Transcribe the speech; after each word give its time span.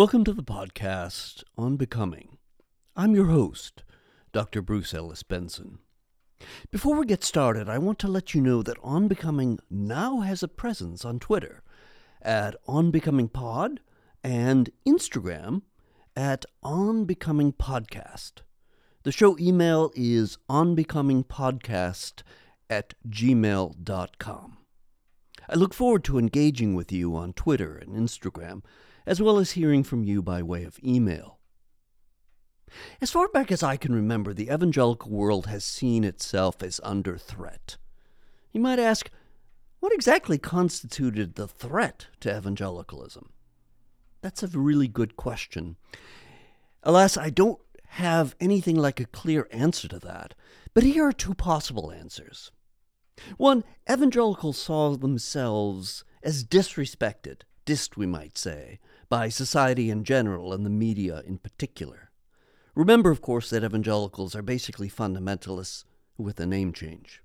Welcome 0.00 0.24
to 0.24 0.32
the 0.32 0.42
podcast 0.42 1.44
on 1.58 1.76
Becoming. 1.76 2.38
I'm 2.96 3.14
your 3.14 3.26
host, 3.26 3.84
Dr. 4.32 4.62
Bruce 4.62 4.94
Ellis 4.94 5.22
Benson. 5.22 5.80
Before 6.70 6.96
we 6.96 7.04
get 7.04 7.22
started, 7.22 7.68
I 7.68 7.76
want 7.76 7.98
to 7.98 8.08
let 8.08 8.34
you 8.34 8.40
know 8.40 8.62
that 8.62 8.78
On 8.82 9.08
Becoming 9.08 9.58
now 9.68 10.20
has 10.20 10.42
a 10.42 10.48
presence 10.48 11.04
on 11.04 11.18
Twitter 11.18 11.62
at 12.22 12.56
On 12.66 12.90
Becoming 12.90 13.28
Pod 13.28 13.80
and 14.24 14.70
Instagram 14.88 15.60
at 16.16 16.46
On 16.62 17.04
Becoming 17.04 17.52
Podcast. 17.52 18.40
The 19.02 19.12
show 19.12 19.38
email 19.38 19.92
is 19.94 20.38
onbecomingpodcast 20.48 22.22
at 22.70 22.94
gmail.com. 23.06 24.56
I 25.46 25.54
look 25.56 25.74
forward 25.74 26.04
to 26.04 26.18
engaging 26.18 26.74
with 26.74 26.90
you 26.90 27.14
on 27.14 27.34
Twitter 27.34 27.76
and 27.76 27.94
Instagram, 27.94 28.62
as 29.06 29.20
well 29.20 29.38
as 29.38 29.52
hearing 29.52 29.82
from 29.82 30.04
you 30.04 30.22
by 30.22 30.42
way 30.42 30.64
of 30.64 30.78
email. 30.84 31.38
As 33.00 33.10
far 33.10 33.28
back 33.28 33.50
as 33.50 33.62
I 33.62 33.76
can 33.76 33.94
remember, 33.94 34.32
the 34.32 34.50
evangelical 34.52 35.10
world 35.10 35.46
has 35.46 35.64
seen 35.64 36.04
itself 36.04 36.62
as 36.62 36.80
under 36.84 37.18
threat. 37.18 37.76
You 38.52 38.60
might 38.60 38.78
ask, 38.78 39.10
what 39.80 39.92
exactly 39.92 40.38
constituted 40.38 41.34
the 41.34 41.48
threat 41.48 42.06
to 42.20 42.36
evangelicalism? 42.36 43.30
That's 44.20 44.42
a 44.42 44.48
really 44.48 44.88
good 44.88 45.16
question. 45.16 45.76
Alas, 46.82 47.16
I 47.16 47.30
don't 47.30 47.60
have 47.94 48.36
anything 48.38 48.76
like 48.76 49.00
a 49.00 49.06
clear 49.06 49.48
answer 49.50 49.88
to 49.88 49.98
that, 49.98 50.34
but 50.74 50.82
here 50.82 51.06
are 51.06 51.12
two 51.12 51.34
possible 51.34 51.90
answers. 51.90 52.52
One, 53.36 53.64
evangelicals 53.90 54.58
saw 54.58 54.96
themselves 54.96 56.04
as 56.22 56.44
disrespected, 56.44 57.42
dissed, 57.66 57.96
we 57.96 58.06
might 58.06 58.38
say, 58.38 58.78
by 59.10 59.28
society 59.28 59.90
in 59.90 60.04
general 60.04 60.54
and 60.54 60.64
the 60.64 60.70
media 60.70 61.22
in 61.26 61.36
particular. 61.36 62.10
Remember, 62.74 63.10
of 63.10 63.20
course, 63.20 63.50
that 63.50 63.64
evangelicals 63.64 64.34
are 64.34 64.42
basically 64.42 64.88
fundamentalists 64.88 65.84
with 66.16 66.40
a 66.40 66.46
name 66.46 66.72
change. 66.72 67.20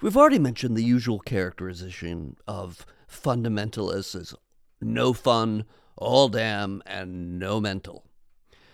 We've 0.00 0.16
already 0.16 0.38
mentioned 0.38 0.76
the 0.76 0.84
usual 0.84 1.18
characterization 1.18 2.36
of 2.46 2.86
fundamentalists 3.10 4.14
as 4.14 4.34
no 4.80 5.12
fun, 5.12 5.64
all 5.96 6.28
damn, 6.28 6.82
and 6.86 7.38
no 7.38 7.60
mental. 7.60 8.04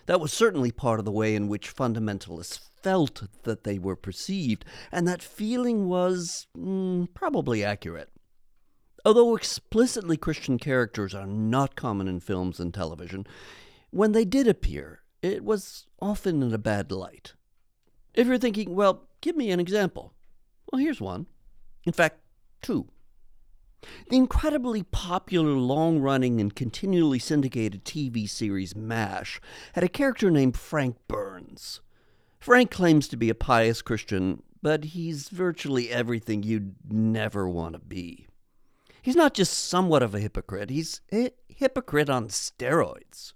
That 0.06 0.20
was 0.20 0.32
certainly 0.32 0.72
part 0.72 0.98
of 0.98 1.06
the 1.06 1.12
way 1.12 1.34
in 1.34 1.48
which 1.48 1.74
fundamentalists 1.74 2.60
felt 2.82 3.22
that 3.44 3.64
they 3.64 3.78
were 3.78 3.96
perceived, 3.96 4.64
and 4.92 5.08
that 5.08 5.22
feeling 5.22 5.88
was 5.88 6.46
mm, 6.56 7.08
probably 7.14 7.64
accurate. 7.64 8.10
Although 9.04 9.36
explicitly 9.36 10.16
Christian 10.16 10.58
characters 10.58 11.14
are 11.14 11.26
not 11.26 11.76
common 11.76 12.08
in 12.08 12.20
films 12.20 12.60
and 12.60 12.72
television, 12.72 13.26
when 13.90 14.12
they 14.12 14.24
did 14.24 14.46
appear, 14.46 15.02
it 15.22 15.44
was 15.44 15.86
often 16.00 16.42
in 16.42 16.52
a 16.52 16.58
bad 16.58 16.92
light. 16.92 17.34
If 18.14 18.26
you're 18.26 18.38
thinking, 18.38 18.74
well, 18.74 19.08
give 19.20 19.36
me 19.36 19.50
an 19.50 19.60
example. 19.60 20.12
Well, 20.70 20.80
here's 20.80 21.00
one. 21.00 21.26
In 21.84 21.92
fact, 21.92 22.20
two. 22.62 22.88
The 24.10 24.16
incredibly 24.16 24.82
popular, 24.82 25.52
long 25.52 26.00
running, 26.00 26.40
and 26.40 26.54
continually 26.54 27.18
syndicated 27.18 27.84
TV 27.84 28.28
series 28.28 28.76
MASH 28.76 29.40
had 29.72 29.84
a 29.84 29.88
character 29.88 30.30
named 30.30 30.56
Frank 30.58 30.96
Burns. 31.08 31.80
Frank 32.38 32.70
claims 32.70 33.08
to 33.08 33.16
be 33.16 33.30
a 33.30 33.34
pious 33.34 33.80
Christian, 33.80 34.42
but 34.62 34.84
he's 34.84 35.28
virtually 35.30 35.90
everything 35.90 36.42
you'd 36.42 36.74
never 36.90 37.48
want 37.48 37.74
to 37.74 37.78
be. 37.78 38.26
He's 39.02 39.16
not 39.16 39.34
just 39.34 39.52
somewhat 39.52 40.02
of 40.02 40.14
a 40.14 40.20
hypocrite, 40.20 40.70
he's 40.70 41.00
a 41.12 41.30
hypocrite 41.48 42.10
on 42.10 42.28
steroids. 42.28 43.32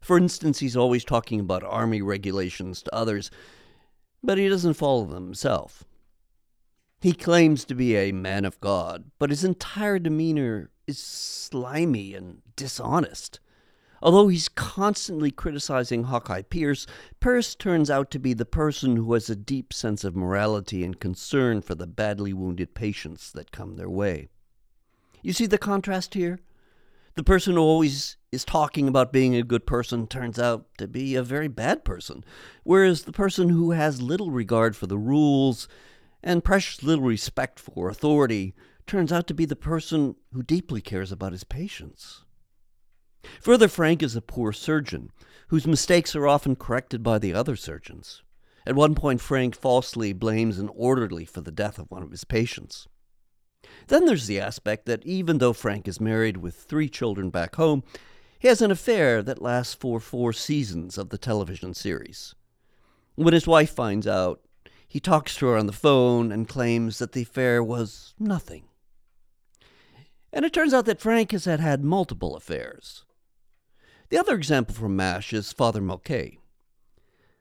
For 0.00 0.18
instance, 0.18 0.58
he's 0.58 0.76
always 0.76 1.04
talking 1.04 1.40
about 1.40 1.62
army 1.64 2.02
regulations 2.02 2.82
to 2.82 2.94
others, 2.94 3.30
but 4.22 4.38
he 4.38 4.48
doesn't 4.48 4.74
follow 4.74 5.04
them 5.04 5.24
himself. 5.24 5.84
He 7.00 7.12
claims 7.12 7.64
to 7.66 7.74
be 7.74 7.96
a 7.96 8.12
man 8.12 8.44
of 8.44 8.60
God, 8.60 9.10
but 9.18 9.30
his 9.30 9.44
entire 9.44 9.98
demeanor 9.98 10.70
is 10.86 10.98
slimy 10.98 12.14
and 12.14 12.42
dishonest. 12.56 13.40
Although 14.02 14.28
he's 14.28 14.48
constantly 14.48 15.30
criticizing 15.30 16.04
Hawkeye 16.04 16.42
Pierce, 16.42 16.86
Pierce 17.20 17.54
turns 17.54 17.90
out 17.90 18.10
to 18.10 18.18
be 18.18 18.34
the 18.34 18.44
person 18.44 18.96
who 18.96 19.14
has 19.14 19.30
a 19.30 19.36
deep 19.36 19.72
sense 19.72 20.04
of 20.04 20.14
morality 20.14 20.84
and 20.84 21.00
concern 21.00 21.62
for 21.62 21.74
the 21.74 21.86
badly 21.86 22.34
wounded 22.34 22.74
patients 22.74 23.32
that 23.32 23.52
come 23.52 23.76
their 23.76 23.88
way. 23.88 24.28
You 25.24 25.32
see 25.32 25.46
the 25.46 25.56
contrast 25.56 26.12
here? 26.12 26.38
The 27.14 27.24
person 27.24 27.54
who 27.54 27.60
always 27.60 28.18
is 28.30 28.44
talking 28.44 28.86
about 28.86 29.10
being 29.10 29.34
a 29.34 29.42
good 29.42 29.66
person 29.66 30.06
turns 30.06 30.38
out 30.38 30.66
to 30.76 30.86
be 30.86 31.14
a 31.14 31.22
very 31.22 31.48
bad 31.48 31.82
person, 31.82 32.22
whereas 32.62 33.04
the 33.04 33.12
person 33.12 33.48
who 33.48 33.70
has 33.70 34.02
little 34.02 34.30
regard 34.30 34.76
for 34.76 34.86
the 34.86 34.98
rules 34.98 35.66
and 36.22 36.44
precious 36.44 36.82
little 36.82 37.06
respect 37.06 37.58
for 37.58 37.88
authority 37.88 38.54
turns 38.86 39.10
out 39.10 39.26
to 39.28 39.32
be 39.32 39.46
the 39.46 39.56
person 39.56 40.14
who 40.34 40.42
deeply 40.42 40.82
cares 40.82 41.10
about 41.10 41.32
his 41.32 41.44
patients. 41.44 42.24
Further, 43.40 43.68
Frank 43.68 44.02
is 44.02 44.14
a 44.14 44.20
poor 44.20 44.52
surgeon 44.52 45.10
whose 45.48 45.66
mistakes 45.66 46.14
are 46.14 46.28
often 46.28 46.54
corrected 46.54 47.02
by 47.02 47.18
the 47.18 47.32
other 47.32 47.56
surgeons. 47.56 48.22
At 48.66 48.76
one 48.76 48.94
point, 48.94 49.22
Frank 49.22 49.56
falsely 49.56 50.12
blames 50.12 50.58
an 50.58 50.68
orderly 50.74 51.24
for 51.24 51.40
the 51.40 51.50
death 51.50 51.78
of 51.78 51.90
one 51.90 52.02
of 52.02 52.10
his 52.10 52.24
patients. 52.24 52.88
Then 53.88 54.06
there's 54.06 54.26
the 54.26 54.40
aspect 54.40 54.86
that 54.86 55.04
even 55.04 55.38
though 55.38 55.52
Frank 55.52 55.86
is 55.88 56.00
married 56.00 56.38
with 56.38 56.54
three 56.54 56.88
children 56.88 57.30
back 57.30 57.56
home, 57.56 57.82
he 58.38 58.48
has 58.48 58.60
an 58.60 58.70
affair 58.70 59.22
that 59.22 59.42
lasts 59.42 59.74
for 59.74 60.00
four 60.00 60.32
seasons 60.32 60.98
of 60.98 61.08
the 61.08 61.18
television 61.18 61.74
series. 61.74 62.34
When 63.14 63.32
his 63.32 63.46
wife 63.46 63.74
finds 63.74 64.06
out, 64.06 64.40
he 64.86 65.00
talks 65.00 65.36
to 65.36 65.46
her 65.46 65.56
on 65.56 65.66
the 65.66 65.72
phone 65.72 66.30
and 66.30 66.48
claims 66.48 66.98
that 66.98 67.12
the 67.12 67.22
affair 67.22 67.62
was 67.62 68.14
nothing. 68.18 68.64
And 70.32 70.44
it 70.44 70.52
turns 70.52 70.74
out 70.74 70.84
that 70.86 71.00
Frank 71.00 71.32
has 71.32 71.44
had, 71.44 71.60
had 71.60 71.84
multiple 71.84 72.36
affairs. 72.36 73.04
The 74.08 74.18
other 74.18 74.34
example 74.34 74.74
from 74.74 74.96
MASH 74.96 75.32
is 75.32 75.52
Father 75.52 75.80
Mulcahy. 75.80 76.38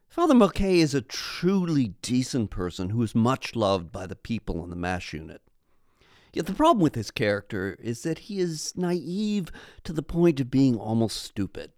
Father 0.08 0.36
Mulcahy 0.36 0.80
is 0.80 0.94
a 0.94 1.02
truly 1.02 1.96
decent 2.02 2.50
person 2.50 2.92
who 2.92 3.02
is 3.02 3.16
much 3.16 3.56
loved 3.56 3.92
by 3.92 4.06
the 4.06 4.16
people 4.16 4.64
in 4.64 4.70
the 4.70 4.76
MASH 4.76 5.14
unit. 5.14 5.42
Yet 6.34 6.48
the 6.48 6.54
problem 6.54 6.82
with 6.82 6.96
his 6.96 7.12
character 7.12 7.78
is 7.80 8.02
that 8.02 8.20
he 8.20 8.40
is 8.40 8.74
naive 8.76 9.52
to 9.84 9.94
the 9.94 10.02
point 10.02 10.40
of 10.40 10.50
being 10.50 10.78
almost 10.78 11.22
stupid. 11.22 11.72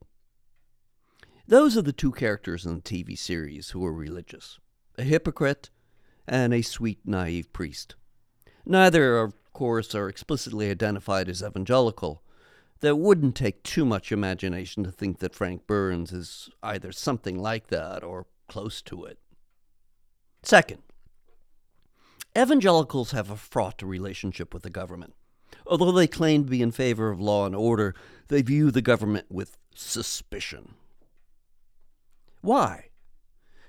Those 1.48 1.78
are 1.78 1.82
the 1.82 1.94
two 1.94 2.12
characters 2.12 2.66
in 2.66 2.76
the 2.76 2.82
TV 2.82 3.18
series 3.18 3.72
who 3.72 3.86
are 3.86 3.94
religious 3.94 4.60
a 4.98 5.04
hypocrite, 5.04 5.70
and 6.26 6.54
a 6.54 6.62
sweet, 6.62 7.00
naive 7.06 7.52
priest. 7.52 7.96
Neither, 8.66 9.18
of 9.20 9.34
course, 9.52 9.94
are 9.94 10.08
explicitly 10.08 10.72
identified 10.72 11.30
as 11.30 11.44
evangelical. 11.44 12.24
There 12.80 12.96
wouldn't 12.96 13.36
take 13.36 13.62
too 13.64 13.86
much 13.86 14.12
imagination 14.12 14.84
to 14.84 14.92
think 14.92 15.20
that 15.20 15.36
Frank 15.36 15.68
Burns 15.68 16.12
is 16.12 16.50
either 16.64 16.94
something 16.94 17.38
like 17.38 17.68
that 17.68 18.04
or 18.04 18.26
close 18.48 18.82
to 18.84 19.06
it. 19.06 19.20
Second, 20.44 20.82
evangelicals 22.38 23.12
have 23.12 23.30
a 23.30 23.38
fraught 23.38 23.82
relationship 23.82 24.54
with 24.54 24.64
the 24.64 24.70
government. 24.70 25.14
Although 25.68 25.92
they 25.92 26.08
claim 26.08 26.44
to 26.44 26.50
be 26.50 26.62
in 26.62 26.72
favor 26.72 27.10
of 27.10 27.20
law 27.20 27.46
and 27.46 27.56
order, 27.56 27.96
they 28.28 28.42
view 28.42 28.72
the 28.72 28.82
government 28.82 29.28
with 29.30 29.58
suspicion. 29.74 30.76
Why? 32.42 32.90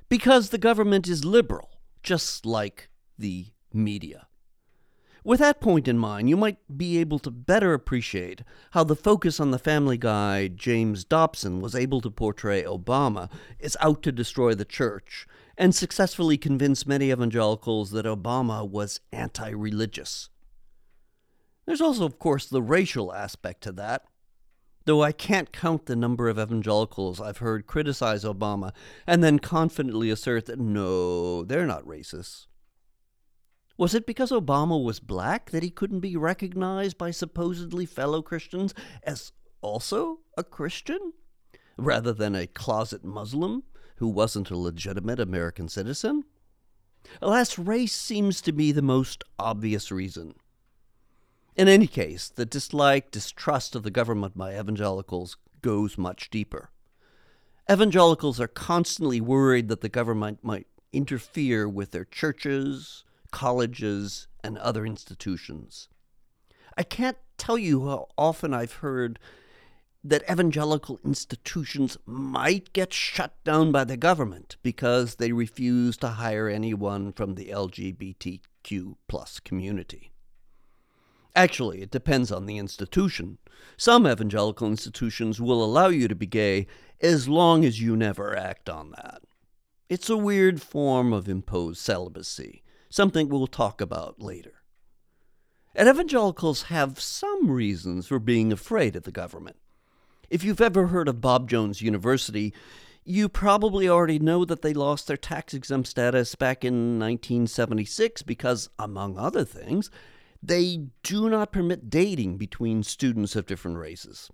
because 0.09 0.51
the 0.51 0.59
government 0.59 1.09
is 1.09 1.25
liberal, 1.25 1.71
just 2.03 2.47
like 2.47 2.89
the 3.19 3.47
media. 3.73 4.27
With 5.25 5.41
that 5.41 5.61
point 5.61 5.89
in 5.89 5.99
mind, 5.99 6.29
you 6.29 6.37
might 6.37 6.59
be 6.77 6.99
able 6.99 7.19
to 7.21 7.33
better 7.33 7.75
appreciate 7.75 8.43
how 8.71 8.85
the 8.85 8.95
Focus 8.95 9.41
on 9.41 9.51
the 9.51 9.59
Family 9.59 9.99
guy 9.99 10.47
James 10.47 11.05
Dobson 11.05 11.61
was 11.61 11.75
able 11.75 12.01
to 12.03 12.11
portray 12.11 12.63
Obama 12.63 13.29
is 13.59 13.77
out 13.81 14.05
to 14.05 14.13
destroy 14.13 14.55
the 14.55 14.65
church 14.65 15.27
and 15.59 15.75
successfully 15.75 16.37
convinced 16.37 16.87
many 16.87 17.11
evangelicals 17.11 17.91
that 17.91 18.07
Obama 18.07 18.69
was 18.69 19.01
anti 19.13 19.51
religious. 19.51 20.29
There's 21.67 21.81
also, 21.81 22.05
of 22.05 22.19
course, 22.19 22.47
the 22.47 22.63
racial 22.63 23.13
aspect 23.13 23.63
to 23.63 23.73
that 23.73 24.05
though 24.87 25.03
I 25.03 25.13
can't 25.13 25.53
count 25.53 25.87
the 25.87 25.97
number 25.97 26.29
of 26.29 26.39
evangelicals 26.39 27.21
I've 27.21 27.39
heard 27.39 27.67
criticize 27.67 28.25
Obama 28.25 28.73
and 29.07 29.23
then 29.23 29.39
confidently 29.39 30.11
assert 30.11 30.47
that 30.47 30.59
no, 30.59 31.45
they're 31.45 31.67
not 31.67 31.85
racist. 31.85 32.47
Was 33.77 33.95
it 33.95 34.07
because 34.07 34.31
Obama 34.31 34.83
was 34.83 35.01
black 35.01 35.51
that 35.51 35.63
he 35.63 35.71
couldn't 35.71 36.01
be 36.01 36.17
recognized 36.17 36.97
by 36.97 37.11
supposedly 37.11 37.85
fellow 37.85 38.23
Christians 38.23 38.73
as 39.03 39.33
also 39.61 40.21
a 40.39 40.45
Christian, 40.45 41.13
rather 41.77 42.13
than 42.13 42.35
a 42.35 42.47
closet 42.47 43.05
Muslim 43.05 43.65
who 43.97 44.09
wasn't 44.09 44.51
a 44.51 44.57
legitimate 44.57 45.21
American 45.21 45.69
citizen? 45.69 46.25
Alas, 47.21 47.59
race 47.59 47.95
seems 47.95 48.41
to 48.41 48.53
be 48.53 48.73
the 48.73 48.83
most 48.83 49.25
obvious 49.39 49.91
reason. 49.91 50.35
In 51.55 51.69
any 51.69 51.87
case, 51.87 52.29
the 52.29 52.45
dislike, 52.45 53.11
distrust 53.11 53.75
of 53.75 53.83
the 53.83 53.91
government 53.91 54.37
by 54.37 54.59
evangelicals 54.59 55.37
goes 55.63 55.97
much 55.97 56.31
deeper. 56.31 56.71
Evangelicals 57.71 58.39
are 58.39 58.49
constantly 58.49 59.21
worried 59.21 59.69
that 59.69 59.81
the 59.81 59.89
government 59.89 60.41
might 60.43 60.67
interfere 60.93 61.69
with 61.69 61.91
their 61.91 62.05
churches, 62.05 63.05
colleges, 63.31 64.29
and 64.45 64.59
other 64.59 64.87
institutions. 64.87 65.89
I 66.77 66.83
can't 66.83 67.19
tell 67.39 67.59
you 67.59 67.87
how 67.89 68.09
often 68.17 68.53
I've 68.53 68.75
heard 68.75 69.19
that 70.09 70.31
evangelical 70.31 71.01
institutions 71.05 71.97
might 72.07 72.73
get 72.73 72.93
shut 72.93 73.35
down 73.45 73.73
by 73.73 73.85
the 73.85 73.97
government 73.97 74.57
because 74.63 75.17
they 75.17 75.33
refuse 75.33 75.97
to 75.99 76.09
hire 76.09 76.49
anyone 76.49 77.13
from 77.13 77.35
the 77.35 77.47
LGBTQ 77.47 78.97
plus 79.09 79.41
community. 79.41 80.13
Actually, 81.35 81.83
it 81.83 81.91
depends 81.91 82.33
on 82.33 82.47
the 82.47 82.57
institution. 82.57 83.39
Some 83.77 84.07
evangelical 84.07 84.69
institutions 84.69 85.41
will 85.41 85.63
allow 85.63 85.89
you 85.89 86.09
to 86.09 86.15
be 86.15 86.27
gay 86.27 86.67
as 87.01 87.29
long 87.29 87.65
as 87.65 87.81
you 87.81 87.97
never 87.97 88.37
act 88.37 88.71
on 88.71 88.93
that. 88.93 89.23
It's 89.89 90.09
a 90.09 90.17
weird 90.17 90.63
form 90.63 91.13
of 91.13 91.29
imposed 91.29 91.79
celibacy, 91.81 92.63
something 92.89 93.29
we'll 93.29 93.47
talk 93.47 93.81
about 93.81 94.21
later. 94.21 94.63
And 95.75 95.89
evangelicals 95.89 96.63
have 96.65 96.99
some 96.99 97.51
reasons 97.51 98.07
for 98.07 98.19
being 98.19 98.51
afraid 98.51 98.97
of 98.97 99.03
the 99.03 99.13
government. 99.13 99.57
If 100.29 100.43
you've 100.43 100.61
ever 100.61 100.89
heard 100.89 101.09
of 101.09 101.21
Bob 101.21 101.49
Jones 101.49 101.81
University, 101.81 102.53
you 103.05 103.29
probably 103.29 103.89
already 103.89 104.19
know 104.19 104.45
that 104.45 104.63
they 104.63 104.75
lost 104.75 105.07
their 105.07 105.17
tax 105.17 105.55
exempt 105.55 105.89
status 105.89 106.35
back 106.35 106.65
in 106.65 106.99
1976 106.99 108.23
because, 108.23 108.69
among 108.79 109.17
other 109.17 109.45
things, 109.45 109.91
they 110.43 110.89
do 111.03 111.31
not 111.31 111.53
permit 111.53 111.89
dating 111.89 112.37
between 112.37 112.83
students 112.83 113.37
of 113.37 113.47
different 113.47 113.79
races. 113.79 114.31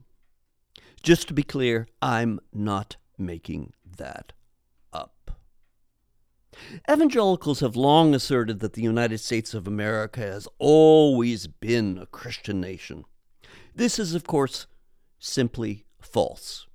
Just 1.02 1.28
to 1.28 1.34
be 1.34 1.42
clear, 1.42 1.86
I'm 2.00 2.40
not 2.52 2.96
making 3.18 3.72
that 3.98 4.32
up. 4.92 5.32
Evangelicals 6.90 7.60
have 7.60 7.76
long 7.76 8.14
asserted 8.14 8.60
that 8.60 8.72
the 8.72 8.82
United 8.82 9.18
States 9.18 9.52
of 9.52 9.66
America 9.66 10.20
has 10.20 10.48
always 10.58 11.46
been 11.46 11.98
a 11.98 12.06
Christian 12.06 12.60
nation. 12.60 13.04
This 13.74 13.98
is, 13.98 14.14
of 14.14 14.24
course, 14.24 14.66
simply 15.22 15.84
false. 16.00 16.66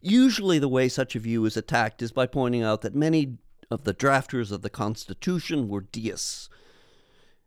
Usually, 0.00 0.58
the 0.58 0.68
way 0.68 0.88
such 0.88 1.16
a 1.16 1.20
view 1.20 1.44
is 1.44 1.56
attacked 1.56 2.02
is 2.02 2.12
by 2.12 2.26
pointing 2.26 2.62
out 2.62 2.82
that 2.82 2.94
many 2.94 3.38
of 3.70 3.84
the 3.84 3.94
drafters 3.94 4.52
of 4.52 4.62
the 4.62 4.70
Constitution 4.70 5.68
were 5.68 5.80
deists. 5.80 6.48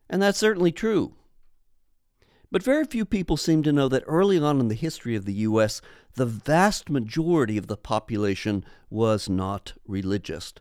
And 0.10 0.22
that's 0.22 0.38
certainly 0.38 0.72
true. 0.72 1.14
But 2.52 2.64
very 2.64 2.86
few 2.86 3.06
people 3.06 3.38
seem 3.38 3.64
to 3.64 3.74
know 3.74 3.88
that 3.90 4.04
early 4.08 4.40
on 4.40 4.60
in 4.60 4.68
the 4.68 4.76
history 4.76 5.16
of 5.16 5.26
the 5.26 5.34
U.S., 5.34 5.82
the 6.16 6.26
vast 6.26 6.90
majority 6.90 7.58
of 7.58 7.68
the 7.68 7.78
population 7.78 8.66
was 8.90 9.30
not 9.30 9.74
religious, 9.86 10.54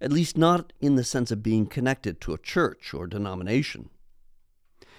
at 0.00 0.12
least 0.12 0.36
not 0.36 0.72
in 0.80 0.96
the 0.96 1.04
sense 1.04 1.30
of 1.30 1.42
being 1.42 1.66
connected 1.66 2.20
to 2.22 2.32
a 2.32 2.38
church 2.38 2.92
or 2.92 3.06
denomination. 3.06 3.90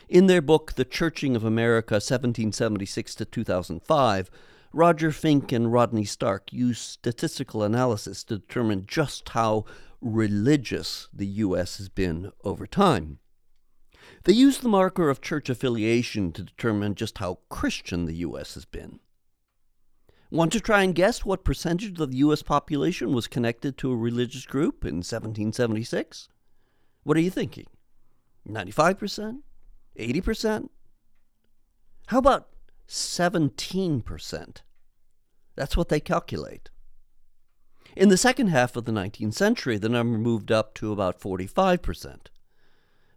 In 0.10 0.26
their 0.26 0.42
book, 0.42 0.74
The 0.74 0.86
Churching 0.86 1.36
of 1.36 1.44
America, 1.44 1.96
1776 1.96 3.14
to 3.14 3.26
2005, 3.26 4.32
Roger 4.74 5.12
Finke 5.12 5.54
and 5.54 5.72
Rodney 5.72 6.04
Stark 6.04 6.52
used 6.52 6.82
statistical 6.82 7.62
analysis 7.62 8.24
to 8.24 8.40
determine 8.40 8.88
just 8.88 9.30
how 9.30 9.66
religious 10.02 11.10
the 11.14 11.28
U.S. 11.28 11.78
has 11.78 11.90
been 11.90 12.32
over 12.44 12.66
time. 12.66 13.20
They 14.24 14.34
used 14.34 14.64
the 14.64 14.68
marker 14.68 15.10
of 15.10 15.22
church 15.22 15.48
affiliation 15.48 16.32
to 16.32 16.42
determine 16.42 16.96
just 16.96 17.20
how 17.20 17.42
Christian 17.50 18.06
the 18.06 18.16
U.S. 18.16 18.56
has 18.56 18.66
been. 18.66 19.00
Want 20.32 20.52
to 20.54 20.60
try 20.60 20.82
and 20.82 20.96
guess 20.96 21.24
what 21.24 21.44
percentage 21.44 22.00
of 22.00 22.10
the 22.10 22.18
U.S. 22.18 22.42
population 22.42 23.14
was 23.14 23.28
connected 23.28 23.78
to 23.78 23.92
a 23.92 23.96
religious 23.96 24.48
group 24.48 24.84
in 24.86 24.98
1776? 24.98 26.30
What 27.04 27.16
are 27.16 27.22
you 27.22 27.30
thinking? 27.30 27.68
95%? 28.48 29.42
80%? 29.98 30.70
How 32.08 32.18
about 32.20 32.50
17%? 32.88 34.58
That's 35.56 35.78
what 35.78 35.90
they 35.90 36.00
calculate. 36.00 36.70
In 37.96 38.10
the 38.10 38.18
second 38.18 38.48
half 38.48 38.76
of 38.76 38.86
the 38.86 38.92
19th 38.92 39.34
century, 39.34 39.78
the 39.78 39.90
number 39.90 40.18
moved 40.18 40.52
up 40.52 40.74
to 40.76 40.92
about 40.92 41.20
45%. 41.20 42.28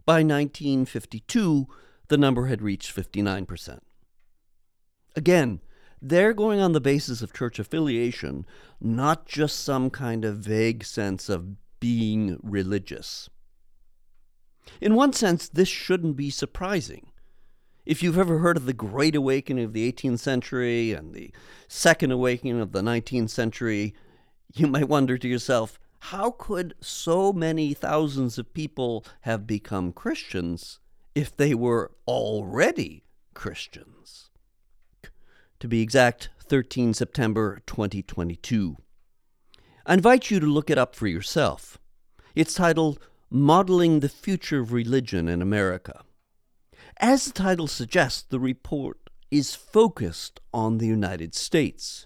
By 0.05 0.15
1952, 0.15 1.67
the 2.09 2.17
number 2.17 2.47
had 2.47 2.61
reached 2.61 2.95
59%. 2.95 3.79
Again, 5.15 5.61
they're 6.01 6.33
going 6.33 6.59
on 6.59 6.73
the 6.73 6.81
basis 6.81 7.21
of 7.21 7.33
church 7.33 7.59
affiliation, 7.59 8.45
not 8.81 9.25
just 9.25 9.61
some 9.61 9.89
kind 9.89 10.25
of 10.25 10.37
vague 10.37 10.83
sense 10.83 11.29
of 11.29 11.55
being 11.79 12.39
religious. 12.43 13.29
In 14.81 14.95
one 14.95 15.13
sense, 15.13 15.47
this 15.47 15.69
shouldn't 15.69 16.15
be 16.15 16.29
surprising. 16.29 17.11
If 17.85 18.01
you've 18.01 18.17
ever 18.17 18.39
heard 18.39 18.55
of 18.55 18.65
the 18.65 18.73
Great 18.73 19.15
Awakening 19.15 19.65
of 19.65 19.73
the 19.73 19.91
18th 19.91 20.19
century 20.19 20.93
and 20.93 21.13
the 21.13 21.33
Second 21.67 22.11
Awakening 22.11 22.61
of 22.61 22.71
the 22.71 22.81
19th 22.81 23.29
century, 23.29 23.93
you 24.53 24.67
might 24.67 24.87
wonder 24.87 25.17
to 25.17 25.27
yourself, 25.27 25.79
how 25.99 26.31
could 26.31 26.75
so 26.81 27.33
many 27.33 27.73
thousands 27.73 28.37
of 28.37 28.53
people 28.53 29.05
have 29.21 29.47
become 29.47 29.91
Christians 29.91 30.79
if 31.15 31.35
they 31.35 31.53
were 31.53 31.91
already 32.07 33.05
Christians? 33.33 34.29
To 35.59 35.67
be 35.67 35.81
exact, 35.81 36.29
13 36.43 36.93
September 36.93 37.61
2022. 37.65 38.77
I 39.85 39.93
invite 39.93 40.29
you 40.29 40.39
to 40.39 40.45
look 40.45 40.69
it 40.69 40.77
up 40.77 40.95
for 40.95 41.07
yourself. 41.07 41.77
It's 42.35 42.53
titled 42.53 42.99
Modeling 43.35 44.01
the 44.01 44.09
Future 44.09 44.59
of 44.59 44.71
Religion 44.71 45.27
in 45.27 45.41
America. 45.41 46.03
As 46.97 47.25
the 47.25 47.31
title 47.31 47.65
suggests, 47.65 48.21
the 48.21 48.39
report 48.39 49.09
is 49.31 49.55
focused 49.55 50.39
on 50.53 50.77
the 50.77 50.85
United 50.85 51.33
States. 51.33 52.05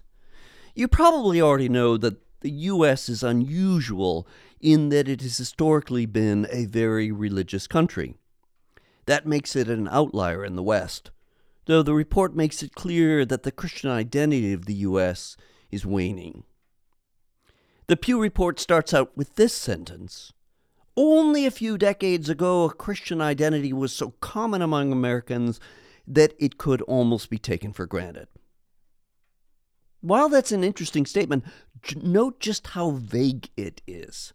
You 0.74 0.88
probably 0.88 1.38
already 1.38 1.68
know 1.68 1.98
that 1.98 2.16
the 2.40 2.50
U.S. 2.72 3.10
is 3.10 3.22
unusual 3.22 4.26
in 4.58 4.88
that 4.88 5.06
it 5.06 5.20
has 5.20 5.36
historically 5.36 6.06
been 6.06 6.46
a 6.50 6.64
very 6.64 7.12
religious 7.12 7.66
country. 7.66 8.14
That 9.04 9.26
makes 9.26 9.54
it 9.54 9.68
an 9.68 9.86
outlier 9.88 10.42
in 10.42 10.56
the 10.56 10.62
West, 10.62 11.10
though 11.66 11.82
the 11.82 11.92
report 11.92 12.34
makes 12.34 12.62
it 12.62 12.74
clear 12.74 13.26
that 13.26 13.42
the 13.42 13.52
Christian 13.52 13.90
identity 13.90 14.54
of 14.54 14.64
the 14.64 14.76
U.S. 14.76 15.36
is 15.70 15.84
waning. 15.84 16.44
The 17.86 17.98
Pew 17.98 18.18
Report 18.18 18.58
starts 18.58 18.94
out 18.94 19.14
with 19.14 19.34
this 19.34 19.52
sentence 19.52 20.32
Only 21.00 21.46
a 21.46 21.52
few 21.52 21.78
decades 21.78 22.28
ago, 22.28 22.64
a 22.64 22.74
Christian 22.74 23.20
identity 23.20 23.72
was 23.72 23.92
so 23.92 24.14
common 24.20 24.60
among 24.60 24.90
Americans 24.90 25.60
that 26.08 26.34
it 26.40 26.58
could 26.58 26.82
almost 26.82 27.30
be 27.30 27.38
taken 27.38 27.72
for 27.72 27.86
granted. 27.86 28.26
While 30.00 30.28
that's 30.28 30.50
an 30.50 30.64
interesting 30.64 31.06
statement, 31.06 31.44
note 31.94 32.40
just 32.40 32.66
how 32.66 32.90
vague 32.90 33.48
it 33.56 33.80
is. 33.86 34.32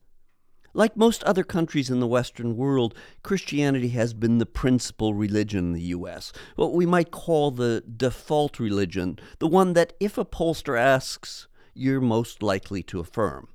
Like 0.73 0.95
most 0.95 1.21
other 1.25 1.43
countries 1.43 1.89
in 1.89 1.99
the 1.99 2.07
Western 2.07 2.55
world, 2.55 2.95
Christianity 3.23 3.89
has 3.89 4.13
been 4.13 4.37
the 4.37 4.45
principal 4.45 5.13
religion 5.13 5.65
in 5.65 5.73
the 5.73 5.91
U.S., 5.97 6.31
what 6.55 6.73
we 6.73 6.85
might 6.85 7.11
call 7.11 7.51
the 7.51 7.83
default 7.97 8.57
religion, 8.57 9.19
the 9.39 9.47
one 9.47 9.73
that 9.73 9.91
if 9.99 10.17
a 10.17 10.23
pollster 10.23 10.79
asks, 10.79 11.49
you're 11.73 11.99
most 11.99 12.41
likely 12.41 12.81
to 12.83 13.01
affirm. 13.01 13.49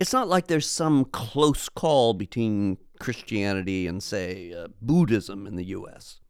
It's 0.00 0.14
not 0.14 0.28
like 0.28 0.46
there's 0.46 0.68
some 0.68 1.04
close 1.04 1.68
call 1.68 2.14
between 2.14 2.78
Christianity 2.98 3.86
and, 3.86 4.02
say, 4.02 4.54
uh, 4.54 4.68
Buddhism 4.80 5.46
in 5.46 5.56
the 5.56 5.66
U.S. 5.66 6.20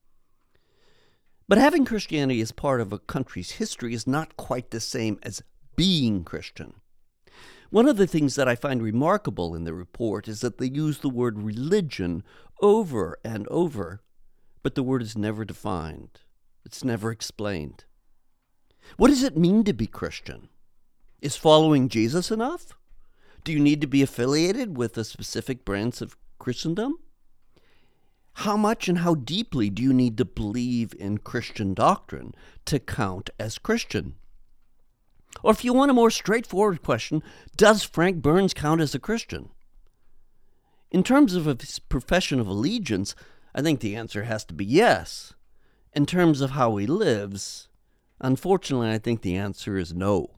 But 1.47 1.59
having 1.59 1.85
Christianity 1.85 2.41
as 2.41 2.51
part 2.51 2.81
of 2.81 2.93
a 2.93 2.99
country's 2.99 3.53
history 3.53 3.95
is 3.95 4.09
not 4.09 4.37
quite 4.37 4.73
the 4.73 4.81
same 4.81 5.21
as 5.23 5.45
being 5.77 6.25
Christian. 6.25 6.75
One 7.71 7.87
of 7.87 7.97
the 7.97 8.09
things 8.09 8.35
that 8.35 8.49
I 8.49 8.57
find 8.57 8.83
remarkable 8.83 9.55
in 9.55 9.63
the 9.63 9.73
report 9.73 10.27
is 10.27 10.41
that 10.41 10.59
they 10.59 10.67
use 10.67 10.99
the 10.99 11.09
word 11.09 11.39
religion 11.39 12.25
over 12.61 13.21
and 13.25 13.47
over, 13.47 14.03
but 14.65 14.75
the 14.75 14.83
word 14.83 15.01
is 15.01 15.17
never 15.17 15.45
defined. 15.45 16.23
It's 16.65 16.83
never 16.83 17.13
explained. 17.13 17.85
What 18.97 19.09
does 19.09 19.23
it 19.23 19.37
mean 19.37 19.63
to 19.63 19.73
be 19.73 19.87
Christian? 19.87 20.49
Is 21.23 21.37
following 21.37 21.89
Jesus 21.89 22.33
enough? 22.33 22.75
Do 23.45 23.53
you 23.53 23.59
need 23.59 23.81
to 23.81 23.87
be 23.87 24.03
affiliated 24.03 24.77
with 24.77 24.97
a 24.97 25.05
specific 25.05 25.65
branch 25.65 26.01
of 26.01 26.17
Christendom? 26.39 26.97
How 28.35 28.57
much 28.57 28.89
and 28.89 28.99
how 28.99 29.15
deeply 29.15 29.71
do 29.71 29.83
you 29.83 29.93
need 29.93 30.17
to 30.19 30.25
believe 30.25 30.95
in 30.99 31.19
Christian 31.19 31.75
doctrine 31.75 32.35
to 32.67 32.79
count 32.79 33.31
as 33.39 33.59
Christian? 33.59 34.15
Or 35.43 35.53
if 35.53 35.65
you 35.65 35.73
want 35.73 35.91
a 35.91 35.95
more 35.95 36.11
straightforward 36.11 36.83
question, 36.83 37.23
does 37.57 37.83
Frank 37.83 38.23
Burns 38.23 38.55
count 38.55 38.81
as 38.81 38.95
a 38.95 38.99
Christian? 38.99 39.51
In 40.91 41.03
terms 41.03 41.35
of 41.35 41.47
his 41.47 41.79
profession 41.79 42.41
of 42.41 42.47
allegiance, 42.47 43.15
I 43.55 43.63
think 43.63 43.81
the 43.81 43.97
answer 43.97 44.25
has 44.25 44.45
to 44.47 44.55
be 44.55 44.65
yes. 44.65 45.35
In 45.93 46.07
terms 46.07 46.41
of 46.41 46.51
how 46.51 46.77
he 46.77 46.87
lives, 46.87 47.69
Unfortunately, 48.21 48.91
I 48.91 48.99
think 48.99 49.23
the 49.23 49.37
answer 49.37 49.79
is 49.79 49.95
no. 49.95 50.31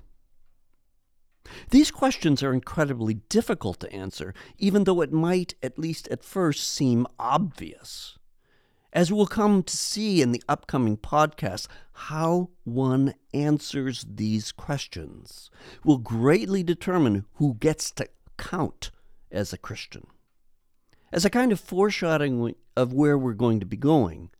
These 1.70 1.90
questions 1.90 2.42
are 2.42 2.52
incredibly 2.52 3.14
difficult 3.14 3.80
to 3.80 3.92
answer, 3.92 4.34
even 4.58 4.84
though 4.84 5.00
it 5.00 5.12
might, 5.12 5.54
at 5.62 5.78
least 5.78 6.08
at 6.08 6.24
first, 6.24 6.68
seem 6.68 7.06
obvious. 7.18 8.18
As 8.92 9.10
we'll 9.10 9.26
come 9.26 9.62
to 9.62 9.76
see 9.76 10.20
in 10.20 10.32
the 10.32 10.42
upcoming 10.48 10.98
podcast, 10.98 11.66
how 11.92 12.50
one 12.64 13.14
answers 13.32 14.04
these 14.06 14.52
questions 14.52 15.50
will 15.82 15.98
greatly 15.98 16.62
determine 16.62 17.24
who 17.34 17.54
gets 17.54 17.90
to 17.92 18.08
count 18.36 18.90
as 19.30 19.52
a 19.52 19.58
Christian. 19.58 20.06
As 21.10 21.24
a 21.24 21.30
kind 21.30 21.52
of 21.52 21.60
foreshadowing 21.60 22.54
of 22.76 22.92
where 22.92 23.16
we're 23.16 23.32
going 23.32 23.60
to 23.60 23.66
be 23.66 23.76
going, 23.76 24.30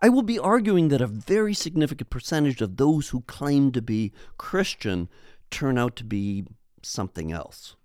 I 0.00 0.08
will 0.08 0.22
be 0.22 0.38
arguing 0.38 0.88
that 0.88 1.00
a 1.00 1.06
very 1.06 1.54
significant 1.54 2.10
percentage 2.10 2.60
of 2.60 2.76
those 2.76 3.10
who 3.10 3.20
claim 3.22 3.70
to 3.72 3.80
be 3.80 4.12
Christian 4.36 5.08
turn 5.52 5.78
out 5.78 5.94
to 5.96 6.04
be 6.04 6.44
something 6.82 7.30
else. 7.30 7.76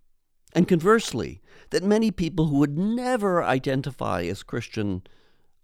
And 0.54 0.68
conversely, 0.68 1.42
that 1.70 1.84
many 1.84 2.10
people 2.10 2.48
who 2.48 2.58
would 2.58 2.78
never 2.78 3.44
identify 3.44 4.24
as 4.24 4.42
Christian 4.42 5.04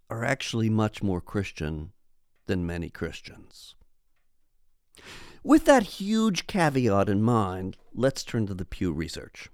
are 0.10 0.24
actually 0.24 0.69
much 0.69 1.01
more 1.01 1.22
Christian 1.22 1.93
than 2.45 2.65
many 2.65 2.89
Christians. 2.89 3.75
With 5.43 5.65
that 5.65 5.83
huge 5.83 6.45
caveat 6.48 7.10
in 7.10 7.22
mind, 7.22 7.77
let's 7.93 8.24
turn 8.24 8.45
to 8.48 8.53
the 8.53 8.65
Pew 8.65 8.91
Research. 8.91 9.50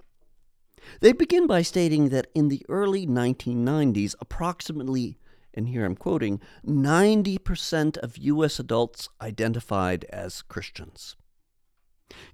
They 1.01 1.13
begin 1.13 1.47
by 1.47 1.61
stating 1.61 2.09
that 2.09 2.27
in 2.35 2.49
the 2.49 2.65
early 2.67 3.07
1990s, 3.07 4.15
approximately, 4.19 5.19
and 5.53 5.67
here 5.67 5.85
I'm 5.85 5.95
quoting, 5.95 6.41
90% 6.65 7.97
of 7.97 8.17
U.S. 8.17 8.59
adults 8.59 9.09
identified 9.21 10.05
as 10.05 10.41
Christians. 10.41 11.15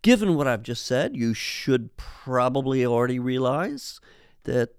Given 0.01 0.36
what 0.36 0.48
I've 0.48 0.63
just 0.63 0.86
said, 0.86 1.15
you 1.15 1.34
should 1.34 1.96
probably 1.98 2.86
already 2.86 3.20
realize 3.20 4.00
that 4.44 4.75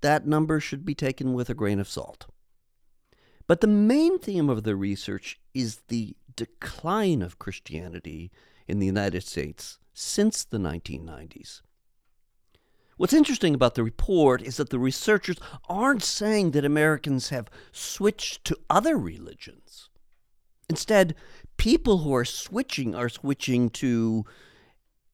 that 0.00 0.26
number 0.26 0.60
should 0.60 0.84
be 0.84 0.94
taken 0.94 1.34
with 1.34 1.48
a 1.48 1.54
grain 1.54 1.80
of 1.80 1.88
salt. 1.88 2.26
But 3.46 3.60
the 3.60 3.66
main 3.66 4.18
theme 4.18 4.50
of 4.50 4.64
the 4.64 4.76
research 4.76 5.38
is 5.54 5.82
the 5.88 6.16
decline 6.34 7.22
of 7.22 7.38
Christianity 7.38 8.30
in 8.66 8.78
the 8.78 8.86
United 8.86 9.24
States 9.24 9.78
since 9.94 10.44
the 10.44 10.58
1990s. 10.58 11.62
What's 12.96 13.12
interesting 13.12 13.54
about 13.54 13.74
the 13.74 13.84
report 13.84 14.42
is 14.42 14.56
that 14.56 14.70
the 14.70 14.78
researchers 14.78 15.36
aren't 15.68 16.02
saying 16.02 16.52
that 16.52 16.64
Americans 16.64 17.28
have 17.28 17.50
switched 17.70 18.44
to 18.44 18.58
other 18.70 18.96
religions. 18.96 19.90
Instead, 20.68 21.14
people 21.56 21.98
who 21.98 22.14
are 22.14 22.24
switching 22.24 22.94
are 22.94 23.08
switching 23.08 23.70
to, 23.70 24.24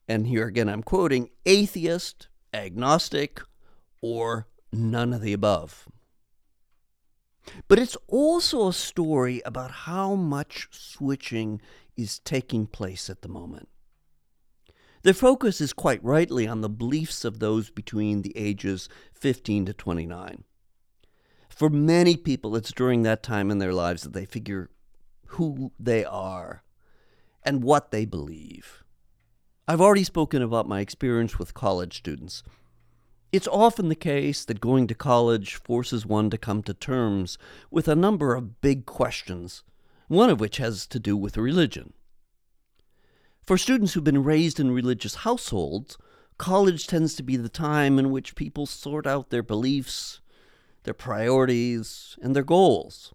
and 0.09 0.27
here 0.27 0.47
again 0.47 0.69
I'm 0.69 0.83
quoting, 0.83 1.31
atheist, 1.45 2.29
agnostic, 2.55 3.41
or 4.01 4.47
none 4.73 5.13
of 5.13 5.21
the 5.21 5.33
above. 5.33 5.89
But 7.69 7.79
it's 7.79 7.97
also 8.09 8.69
a 8.69 8.73
story 8.73 9.43
about 9.45 9.71
how 9.71 10.15
much 10.15 10.69
switching 10.71 11.61
is 11.97 12.19
taking 12.21 12.67
place 12.67 13.11
at 13.11 13.23
the 13.23 13.29
moment. 13.29 13.69
The 15.03 15.13
focus 15.13 15.61
is 15.61 15.73
quite 15.73 16.03
rightly 16.05 16.47
on 16.47 16.61
the 16.61 16.69
beliefs 16.69 17.25
of 17.25 17.41
those 17.41 17.71
between 17.71 18.23
the 18.23 18.37
ages 18.37 18.89
15 19.15 19.67
to 19.67 19.73
29. 19.75 20.45
For 21.49 21.69
many 21.69 22.17
people, 22.17 22.57
it's 22.57 22.73
during 22.73 23.03
that 23.03 23.23
time 23.23 23.51
in 23.51 23.59
their 23.59 23.75
lives 23.75 24.05
that 24.05 24.13
they 24.13 24.25
figure 24.25 24.71
who 25.33 25.73
they 25.79 26.05
are 26.05 26.63
and 27.43 27.63
what 27.63 27.91
they 27.91 28.05
believe. 28.05 28.85
I've 29.67 29.81
already 29.81 30.05
spoken 30.05 30.43
about 30.43 30.69
my 30.69 30.81
experience 30.81 31.39
with 31.39 31.55
college 31.55 31.99
students. 31.99 32.43
It's 33.33 33.49
often 33.49 33.89
the 33.89 33.95
case 33.95 34.45
that 34.45 34.61
going 34.61 34.87
to 34.89 34.95
college 34.95 35.55
forces 35.55 36.05
one 36.05 36.29
to 36.31 36.37
come 36.39 36.63
to 36.65 36.75
terms 36.75 37.39
with 37.71 37.89
a 37.89 37.97
number 37.97 38.35
of 38.35 38.61
big 38.61 38.85
questions, 38.85 39.65
one 40.09 40.29
of 40.29 40.41
which 40.41 40.59
has 40.59 40.87
to 40.89 40.99
do 40.99 41.17
with 41.17 41.39
religion. 41.39 41.95
For 43.47 43.57
students 43.57 43.95
who've 43.95 44.05
been 44.05 44.23
raised 44.23 44.61
in 44.61 44.71
religious 44.71 45.17
households, 45.17 45.97
college 46.37 46.87
tends 46.87 47.15
to 47.15 47.23
be 47.23 47.37
the 47.37 47.49
time 47.49 47.99
in 47.99 48.11
which 48.11 48.37
people 48.37 48.67
sort 48.67 49.07
out 49.07 49.31
their 49.31 49.43
beliefs, 49.43 50.21
their 50.83 50.95
priorities, 50.95 52.19
and 52.21 52.37
their 52.37 52.45
goals. 52.45 53.15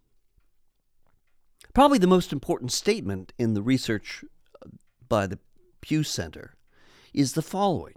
Probably 1.77 2.00
the 2.00 2.07
most 2.07 2.34
important 2.34 2.72
statement 2.72 3.34
in 3.38 3.53
the 3.53 3.62
research 3.62 4.25
uh, 4.65 4.69
by 5.07 5.27
the 5.27 5.38
Pew 5.79 6.01
Center 6.01 6.55
is 7.13 7.34
the 7.34 7.43
following 7.43 7.93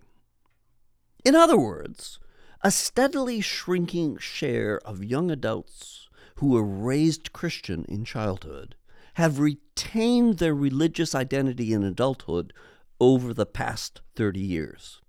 in 1.24 1.34
other 1.34 1.58
words, 1.58 2.18
a 2.60 2.70
steadily 2.70 3.40
shrinking 3.40 4.18
share 4.18 4.80
of 4.84 5.02
young 5.02 5.30
adults 5.30 6.10
who 6.34 6.48
were 6.48 6.62
raised 6.62 7.32
Christian 7.32 7.86
in 7.88 8.04
childhood 8.04 8.74
have 9.14 9.38
retained 9.38 10.36
their 10.36 10.54
religious 10.54 11.14
identity 11.14 11.72
in 11.72 11.82
adulthood 11.82 12.52
over 13.00 13.32
the 13.32 13.46
past 13.46 14.02
30 14.14 14.40
years. 14.40 15.00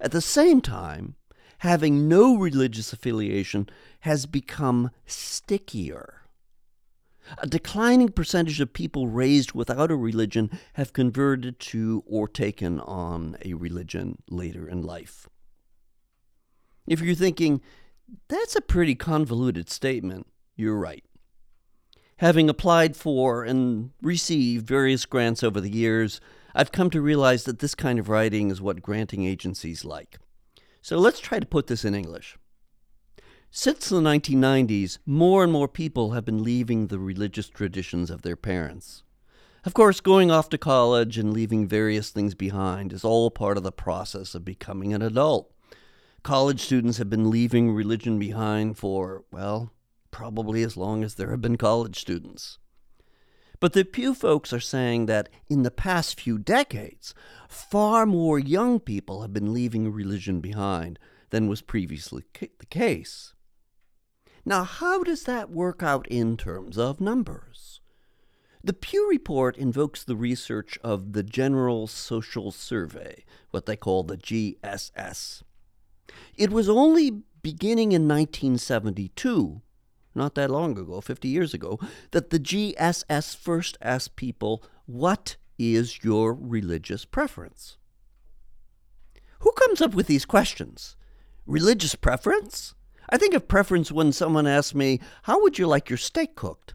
At 0.00 0.10
the 0.10 0.20
same 0.20 0.60
time, 0.60 1.14
having 1.58 2.08
no 2.08 2.36
religious 2.36 2.92
affiliation 2.92 3.68
has 4.00 4.26
become 4.26 4.90
stickier. 5.06 6.25
A 7.38 7.46
declining 7.46 8.10
percentage 8.10 8.60
of 8.60 8.72
people 8.72 9.08
raised 9.08 9.52
without 9.52 9.90
a 9.90 9.96
religion 9.96 10.50
have 10.74 10.92
converted 10.92 11.58
to 11.60 12.04
or 12.06 12.28
taken 12.28 12.80
on 12.80 13.36
a 13.44 13.54
religion 13.54 14.18
later 14.30 14.68
in 14.68 14.82
life. 14.82 15.28
If 16.86 17.00
you're 17.00 17.14
thinking, 17.14 17.60
that's 18.28 18.54
a 18.54 18.60
pretty 18.60 18.94
convoluted 18.94 19.68
statement, 19.68 20.26
you're 20.54 20.78
right. 20.78 21.04
Having 22.18 22.48
applied 22.48 22.96
for 22.96 23.44
and 23.44 23.90
received 24.00 24.66
various 24.66 25.04
grants 25.04 25.42
over 25.42 25.60
the 25.60 25.70
years, 25.70 26.20
I've 26.54 26.72
come 26.72 26.88
to 26.90 27.02
realize 27.02 27.44
that 27.44 27.58
this 27.58 27.74
kind 27.74 27.98
of 27.98 28.08
writing 28.08 28.50
is 28.50 28.62
what 28.62 28.80
granting 28.80 29.26
agencies 29.26 29.84
like. 29.84 30.18
So 30.80 30.98
let's 30.98 31.20
try 31.20 31.40
to 31.40 31.46
put 31.46 31.66
this 31.66 31.84
in 31.84 31.94
English. 31.94 32.38
Since 33.50 33.88
the 33.88 34.00
1990s, 34.00 34.98
more 35.06 35.42
and 35.42 35.52
more 35.52 35.68
people 35.68 36.10
have 36.10 36.24
been 36.24 36.42
leaving 36.42 36.86
the 36.86 36.98
religious 36.98 37.48
traditions 37.48 38.10
of 38.10 38.22
their 38.22 38.36
parents. 38.36 39.02
Of 39.64 39.74
course, 39.74 40.00
going 40.00 40.30
off 40.30 40.48
to 40.50 40.58
college 40.58 41.18
and 41.18 41.32
leaving 41.32 41.66
various 41.66 42.10
things 42.10 42.34
behind 42.34 42.92
is 42.92 43.04
all 43.04 43.30
part 43.30 43.56
of 43.56 43.62
the 43.62 43.72
process 43.72 44.34
of 44.34 44.44
becoming 44.44 44.92
an 44.92 45.02
adult. 45.02 45.52
College 46.22 46.60
students 46.60 46.98
have 46.98 47.10
been 47.10 47.30
leaving 47.30 47.72
religion 47.72 48.18
behind 48.18 48.78
for, 48.78 49.24
well, 49.32 49.72
probably 50.10 50.62
as 50.62 50.76
long 50.76 51.02
as 51.02 51.14
there 51.14 51.30
have 51.30 51.40
been 51.40 51.56
college 51.56 51.98
students. 51.98 52.58
But 53.58 53.72
the 53.72 53.84
Pew 53.84 54.14
folks 54.14 54.52
are 54.52 54.60
saying 54.60 55.06
that 55.06 55.28
in 55.48 55.62
the 55.62 55.70
past 55.70 56.20
few 56.20 56.38
decades, 56.38 57.14
far 57.48 58.06
more 58.06 58.38
young 58.38 58.80
people 58.80 59.22
have 59.22 59.32
been 59.32 59.54
leaving 59.54 59.90
religion 59.90 60.40
behind 60.40 60.98
than 61.30 61.48
was 61.48 61.62
previously 61.62 62.22
the 62.38 62.66
case. 62.66 63.32
Now, 64.48 64.62
how 64.62 65.02
does 65.02 65.24
that 65.24 65.50
work 65.50 65.82
out 65.82 66.06
in 66.06 66.36
terms 66.36 66.78
of 66.78 67.00
numbers? 67.00 67.80
The 68.62 68.72
Pew 68.72 69.10
Report 69.10 69.56
invokes 69.56 70.04
the 70.04 70.14
research 70.14 70.78
of 70.84 71.14
the 71.14 71.24
General 71.24 71.88
Social 71.88 72.52
Survey, 72.52 73.24
what 73.50 73.66
they 73.66 73.74
call 73.74 74.04
the 74.04 74.16
GSS. 74.16 75.42
It 76.36 76.50
was 76.52 76.68
only 76.68 77.22
beginning 77.42 77.90
in 77.90 78.06
1972, 78.06 79.62
not 80.14 80.36
that 80.36 80.50
long 80.50 80.78
ago, 80.78 81.00
50 81.00 81.26
years 81.26 81.52
ago, 81.52 81.80
that 82.12 82.30
the 82.30 82.38
GSS 82.38 83.36
first 83.36 83.76
asked 83.82 84.14
people, 84.14 84.62
What 84.86 85.36
is 85.58 86.04
your 86.04 86.32
religious 86.32 87.04
preference? 87.04 87.78
Who 89.40 89.50
comes 89.52 89.80
up 89.80 89.92
with 89.92 90.06
these 90.06 90.24
questions? 90.24 90.94
Religious 91.46 91.96
preference? 91.96 92.76
I 93.08 93.18
think 93.18 93.34
of 93.34 93.48
preference 93.48 93.92
when 93.92 94.12
someone 94.12 94.46
asks 94.46 94.74
me, 94.74 95.00
How 95.22 95.40
would 95.42 95.58
you 95.58 95.66
like 95.66 95.88
your 95.88 95.96
steak 95.96 96.34
cooked? 96.34 96.74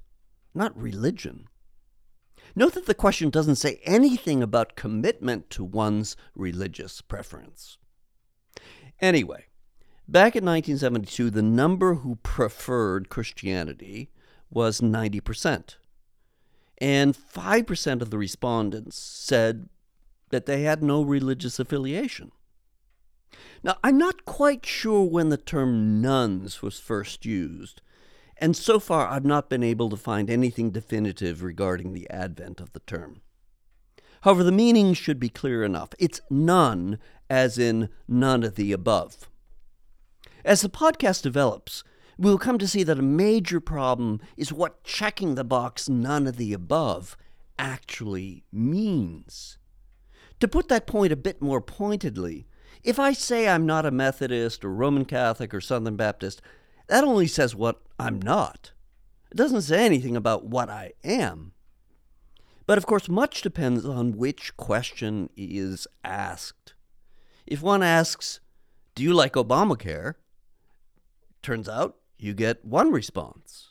Not 0.54 0.78
religion. 0.78 1.48
Note 2.56 2.74
that 2.74 2.86
the 2.86 2.94
question 2.94 3.30
doesn't 3.30 3.56
say 3.56 3.80
anything 3.84 4.44
about 4.44 4.76
commitment 4.76 5.50
to 5.52 5.64
one's 5.64 6.18
religious 6.36 7.02
preference. 7.02 7.78
Anyway, 9.00 9.46
back 10.08 10.36
in 10.36 10.44
1972, 10.46 11.30
the 11.30 11.42
number 11.42 11.96
who 11.96 12.16
preferred 12.18 13.10
Christianity 13.10 14.12
was 14.50 14.82
90%. 14.82 15.76
And 16.80 17.16
5% 17.16 18.02
of 18.02 18.10
the 18.10 18.18
respondents 18.18 18.98
said 18.98 19.70
that 20.30 20.46
they 20.46 20.64
had 20.64 20.84
no 20.84 21.02
religious 21.04 21.60
affiliation. 21.60 22.32
Now, 23.64 23.78
I'm 23.84 23.98
not 23.98 24.26
quite 24.26 24.66
sure 24.66 25.04
when 25.04 25.30
the 25.30 25.38
term 25.38 26.02
nones 26.02 26.62
was 26.62 26.80
first 26.80 27.26
used, 27.26 27.82
and 28.38 28.56
so 28.56 28.80
far 28.80 29.08
I've 29.08 29.26
not 29.26 29.50
been 29.50 29.64
able 29.64 29.90
to 29.90 29.98
find 29.98 30.30
anything 30.30 30.72
definitive 30.72 31.44
regarding 31.44 31.94
the 31.94 32.10
advent 32.10 32.60
of 32.60 32.74
the 32.74 32.80
term. 32.82 33.22
However, 34.22 34.44
the 34.44 34.52
meaning 34.52 34.94
should 34.94 35.20
be 35.20 35.30
clear 35.30 35.64
enough. 35.64 35.90
It's 36.00 36.22
none, 36.30 37.00
as 37.30 37.58
in 37.58 37.90
none 38.08 38.44
of 38.44 38.56
the 38.56 38.72
above. 38.72 39.30
As 40.44 40.62
the 40.62 40.70
podcast 40.70 41.24
develops, 41.24 41.84
we'll 42.18 42.38
come 42.38 42.58
to 42.58 42.68
see 42.68 42.84
that 42.84 43.00
a 43.00 43.04
major 43.04 43.60
problem 43.60 44.20
is 44.38 44.54
what 44.54 44.84
checking 44.84 45.36
the 45.36 45.44
box 45.44 45.88
none 45.88 46.28
of 46.28 46.38
the 46.38 46.54
above 46.54 47.18
actually 47.58 48.44
means. 48.52 49.58
To 50.40 50.48
put 50.48 50.68
that 50.70 50.88
point 50.88 51.14
a 51.14 51.16
bit 51.16 51.42
more 51.42 51.62
pointedly, 51.62 52.48
if 52.84 53.00
I 53.00 53.14
say 53.14 53.48
I'm 53.48 53.66
not 53.66 53.86
a 53.86 53.92
Methodist 53.92 54.66
or 54.66 54.74
Roman 54.74 55.06
Catholic 55.06 55.54
or 55.54 55.62
Southern 55.62 55.96
Baptist, 55.96 56.42
that 56.88 57.04
only 57.04 57.28
says 57.28 57.56
what 57.56 57.82
I'm 58.00 58.22
not. 58.22 58.72
It 59.32 59.38
doesn't 59.38 59.62
say 59.62 59.86
anything 59.86 60.16
about 60.16 60.46
what 60.46 60.70
I 60.70 60.94
am. 61.04 61.54
But 62.66 62.78
of 62.78 62.86
course, 62.86 63.10
much 63.10 63.42
depends 63.42 63.86
on 63.86 64.18
which 64.18 64.56
question 64.58 65.30
is 65.36 65.88
asked. 66.04 66.74
If 67.46 67.62
one 67.62 67.84
asks, 67.84 68.40
Do 68.96 69.04
you 69.04 69.14
like 69.14 69.34
Obamacare? 69.34 70.16
Turns 71.42 71.68
out 71.68 71.98
you 72.18 72.34
get 72.34 72.64
one 72.64 72.92
response. 72.92 73.70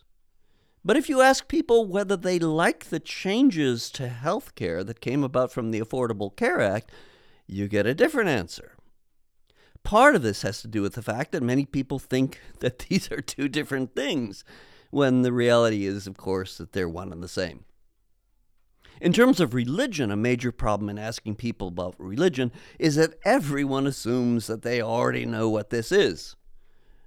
But 0.85 0.97
if 0.97 1.09
you 1.09 1.21
ask 1.21 1.47
people 1.47 1.87
whether 1.87 2.17
they 2.17 2.39
like 2.39 2.87
the 2.87 3.01
changes 3.01 3.91
to 3.91 4.09
health 4.09 4.55
care 4.55 4.83
that 4.83 5.01
came 5.01 5.23
about 5.23 5.53
from 5.53 5.71
the 5.71 5.81
Affordable 5.81 6.35
Care 6.35 6.61
Act, 6.61 6.91
you 7.47 7.69
get 7.69 7.87
a 7.87 7.95
different 7.95 8.31
answer. 8.31 8.77
Part 9.83 10.15
of 10.15 10.23
this 10.23 10.43
has 10.43 10.61
to 10.63 10.69
do 10.69 10.83
with 10.83 10.95
the 10.95 11.03
fact 11.03 11.33
that 11.33 11.43
many 11.43 11.65
people 11.65 11.99
think 11.99 12.41
that 12.61 12.81
these 12.81 13.11
are 13.11 13.21
two 13.21 13.49
different 13.49 13.95
things, 13.95 14.45
when 14.91 15.23
the 15.23 15.33
reality 15.33 15.87
is, 15.87 16.07
of 16.07 16.17
course, 16.17 16.59
that 16.59 16.73
they're 16.73 16.89
one 16.89 17.13
and 17.13 17.23
the 17.23 17.29
same. 17.29 17.65
In 19.01 19.13
terms 19.15 19.41
of 19.41 19.55
religion, 19.55 20.11
a 20.11 20.17
major 20.17 20.53
problem 20.53 20.91
in 20.91 20.99
asking 20.99 21.37
people 21.37 21.69
about 21.69 21.95
religion 21.99 22.53
is 22.79 22.97
that 22.97 23.15
everyone 23.25 23.87
assumes 23.87 24.47
that 24.47 24.63
they 24.63 24.83
already 24.83 25.25
know 25.25 25.49
what 25.49 25.71
this 25.71 25.91
is, 25.91 26.37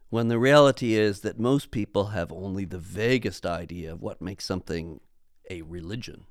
when 0.10 0.28
the 0.28 0.40
reality 0.40 0.96
is 0.96 1.22
that 1.22 1.40
most 1.40 1.70
people 1.70 2.06
have 2.06 2.32
only 2.32 2.66
the 2.66 2.80
vaguest 2.80 3.46
idea 3.46 3.92
of 3.92 4.02
what 4.02 4.22
makes 4.22 4.46
something 4.46 5.02
a 5.52 5.62
religion. 5.62 6.26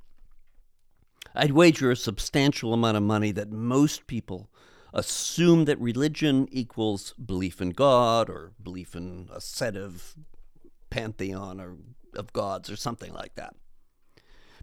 I'd 1.34 1.52
wager 1.52 1.90
a 1.90 1.96
substantial 1.96 2.74
amount 2.74 2.96
of 2.96 3.02
money 3.04 3.30
that 3.32 3.52
most 3.52 4.06
people 4.06 4.50
assume 4.92 5.64
that 5.64 5.80
religion 5.80 6.48
equals 6.50 7.14
belief 7.14 7.60
in 7.60 7.70
God 7.70 8.28
or 8.28 8.52
belief 8.62 8.94
in 8.94 9.28
a 9.32 9.40
set 9.40 9.76
of 9.76 10.14
pantheon 10.90 11.60
or 11.60 11.76
of 12.14 12.32
gods 12.32 12.70
or 12.70 12.76
something 12.76 13.12
like 13.12 13.34
that. 13.34 13.54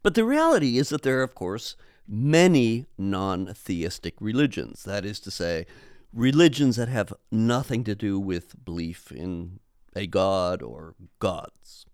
But 0.03 0.15
the 0.15 0.23
reality 0.23 0.77
is 0.77 0.89
that 0.89 1.01
there 1.01 1.19
are, 1.19 1.23
of 1.23 1.35
course, 1.35 1.75
many 2.07 2.85
non 2.97 3.53
theistic 3.53 4.15
religions. 4.19 4.83
That 4.83 5.05
is 5.05 5.19
to 5.21 5.31
say, 5.31 5.65
religions 6.13 6.75
that 6.77 6.87
have 6.87 7.13
nothing 7.31 7.83
to 7.83 7.95
do 7.95 8.19
with 8.19 8.63
belief 8.63 9.11
in 9.11 9.59
a 9.95 10.07
god 10.07 10.61
or 10.61 10.95
gods. 11.19 11.85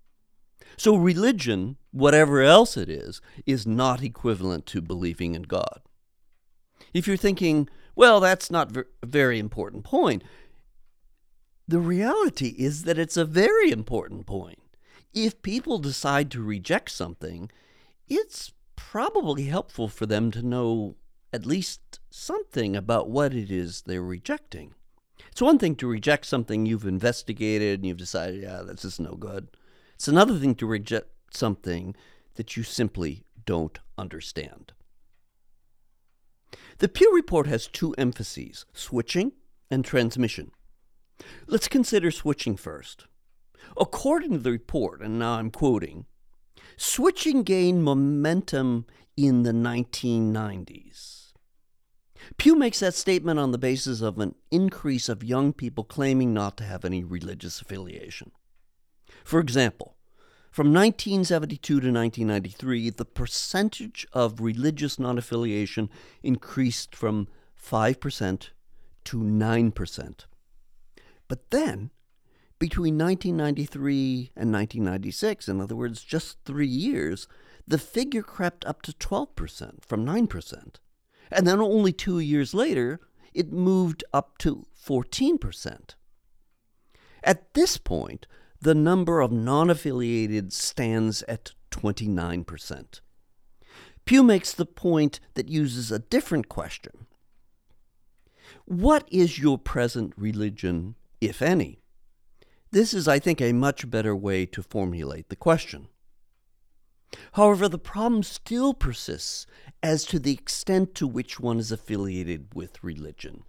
So, 0.78 0.96
religion, 0.96 1.78
whatever 1.92 2.42
else 2.42 2.76
it 2.76 2.90
is, 2.90 3.22
is 3.46 3.66
not 3.66 4.04
equivalent 4.04 4.66
to 4.68 4.82
believing 4.82 5.34
in 5.34 5.44
God. 5.44 5.82
If 6.94 7.08
you're 7.08 7.18
thinking, 7.18 7.70
well, 7.96 8.20
that's 8.20 8.52
not 8.52 8.76
a 8.76 8.86
very 9.04 9.40
important 9.40 9.84
point, 9.84 10.24
the 11.68 11.80
reality 11.80 12.56
is 12.58 12.84
that 12.84 13.00
it's 13.00 13.18
a 13.18 13.26
very 13.26 13.72
important 13.72 14.26
point. 14.26 14.60
If 15.14 15.42
people 15.42 15.80
decide 15.80 16.30
to 16.32 16.44
reject 16.44 16.92
something, 16.92 17.50
it's 18.08 18.52
probably 18.76 19.46
helpful 19.46 19.88
for 19.88 20.06
them 20.06 20.30
to 20.32 20.44
know 20.44 20.96
at 21.34 21.46
least 21.46 22.00
something 22.10 22.76
about 22.76 23.10
what 23.10 23.34
it 23.34 23.50
is 23.50 23.82
they're 23.82 24.04
rejecting. 24.04 24.74
It's 25.32 25.42
one 25.42 25.58
thing 25.58 25.76
to 25.78 25.88
reject 25.88 26.26
something 26.26 26.66
you've 26.66 26.86
investigated 26.86 27.80
and 27.80 27.88
you've 27.88 27.98
decided, 27.98 28.42
yeah, 28.42 28.62
this 28.62 28.86
is 28.86 29.00
no 29.00 29.16
good. 29.16 29.50
It's 29.96 30.08
another 30.08 30.38
thing 30.38 30.56
to 30.56 30.66
reject 30.66 31.10
something 31.32 31.96
that 32.36 32.56
you 32.56 32.64
simply 32.64 33.26
don't 33.46 33.80
understand. 33.98 34.74
The 36.80 36.90
Pew 36.90 37.14
Report 37.16 37.48
has 37.48 37.68
two 37.68 37.94
emphases 37.98 38.66
switching 38.74 39.32
and 39.72 39.86
transmission. 39.86 40.52
Let's 41.48 41.70
consider 41.70 42.12
switching 42.12 42.58
first. 42.58 43.06
According 43.78 44.32
to 44.32 44.38
the 44.40 44.52
report, 44.52 45.02
and 45.02 45.18
now 45.18 45.34
I'm 45.36 45.52
quoting, 45.52 46.06
switching 46.76 47.44
gained 47.44 47.84
momentum 47.84 48.86
in 49.16 49.44
the 49.44 49.54
1990s. 49.54 51.32
Pew 52.38 52.56
makes 52.56 52.80
that 52.82 52.94
statement 52.94 53.40
on 53.40 53.52
the 53.52 53.58
basis 53.58 54.02
of 54.02 54.20
an 54.20 54.36
increase 54.52 55.08
of 55.08 55.24
young 55.24 55.54
people 55.54 55.86
claiming 55.86 56.34
not 56.34 56.58
to 56.58 56.66
have 56.66 56.84
any 56.84 57.04
religious 57.04 57.62
affiliation. 57.62 58.32
For 59.24 59.40
example, 59.40 59.95
from 60.56 60.68
1972 60.68 61.82
to 61.82 61.92
1993, 61.92 62.90
the 62.92 63.04
percentage 63.04 64.08
of 64.14 64.40
religious 64.40 64.98
non 64.98 65.18
affiliation 65.18 65.90
increased 66.24 66.96
from 66.96 67.28
5% 67.62 68.50
to 69.04 69.18
9%. 69.18 70.26
But 71.28 71.52
then, 71.52 71.92
between 72.58 72.98
1993 72.98 74.32
and 74.38 74.54
1996, 74.54 75.50
in 75.50 75.60
other 75.60 75.76
words, 75.76 76.02
just 76.02 76.38
three 76.46 76.66
years, 76.66 77.28
the 77.68 77.78
figure 77.78 78.24
crept 78.24 78.64
up 78.64 78.82
to 78.84 78.94
12% 78.94 79.84
from 79.84 80.06
9%. 80.06 80.76
And 81.34 81.46
then 81.46 81.60
only 81.60 81.92
two 81.92 82.20
years 82.20 82.54
later, 82.54 83.02
it 83.34 83.52
moved 83.52 84.06
up 84.14 84.38
to 84.38 84.66
14%. 84.82 85.96
At 87.26 87.54
this 87.56 87.78
point, 87.78 88.26
the 88.62 88.76
number 88.76 89.22
of 89.22 89.32
non 89.32 89.70
affiliated 89.70 90.54
stands 90.54 91.24
at 91.24 91.54
29%. 91.72 93.02
Pew 94.06 94.24
makes 94.24 94.54
the 94.54 94.66
point 94.66 95.20
that 95.34 95.50
uses 95.50 95.92
a 95.92 96.00
different 96.00 96.48
question 96.48 97.08
What 98.66 99.08
is 99.12 99.40
your 99.40 99.58
present 99.58 100.14
religion, 100.16 100.96
if 101.20 101.42
any? 101.42 101.80
This 102.72 102.94
is, 102.94 103.08
I 103.08 103.20
think, 103.20 103.42
a 103.42 103.54
much 103.54 103.90
better 103.90 104.16
way 104.16 104.46
to 104.48 104.62
formulate 104.62 105.30
the 105.30 105.36
question. 105.36 105.88
However, 107.34 107.70
the 107.70 107.80
problem 107.80 108.24
still 108.24 108.74
persists 108.74 109.46
as 109.82 110.04
to 110.06 110.20
the 110.20 110.34
extent 110.34 110.96
to 110.96 111.08
which 111.08 111.40
one 111.40 111.60
is 111.60 111.72
affiliated 111.72 112.54
with 112.54 112.84
religion. 112.84 113.44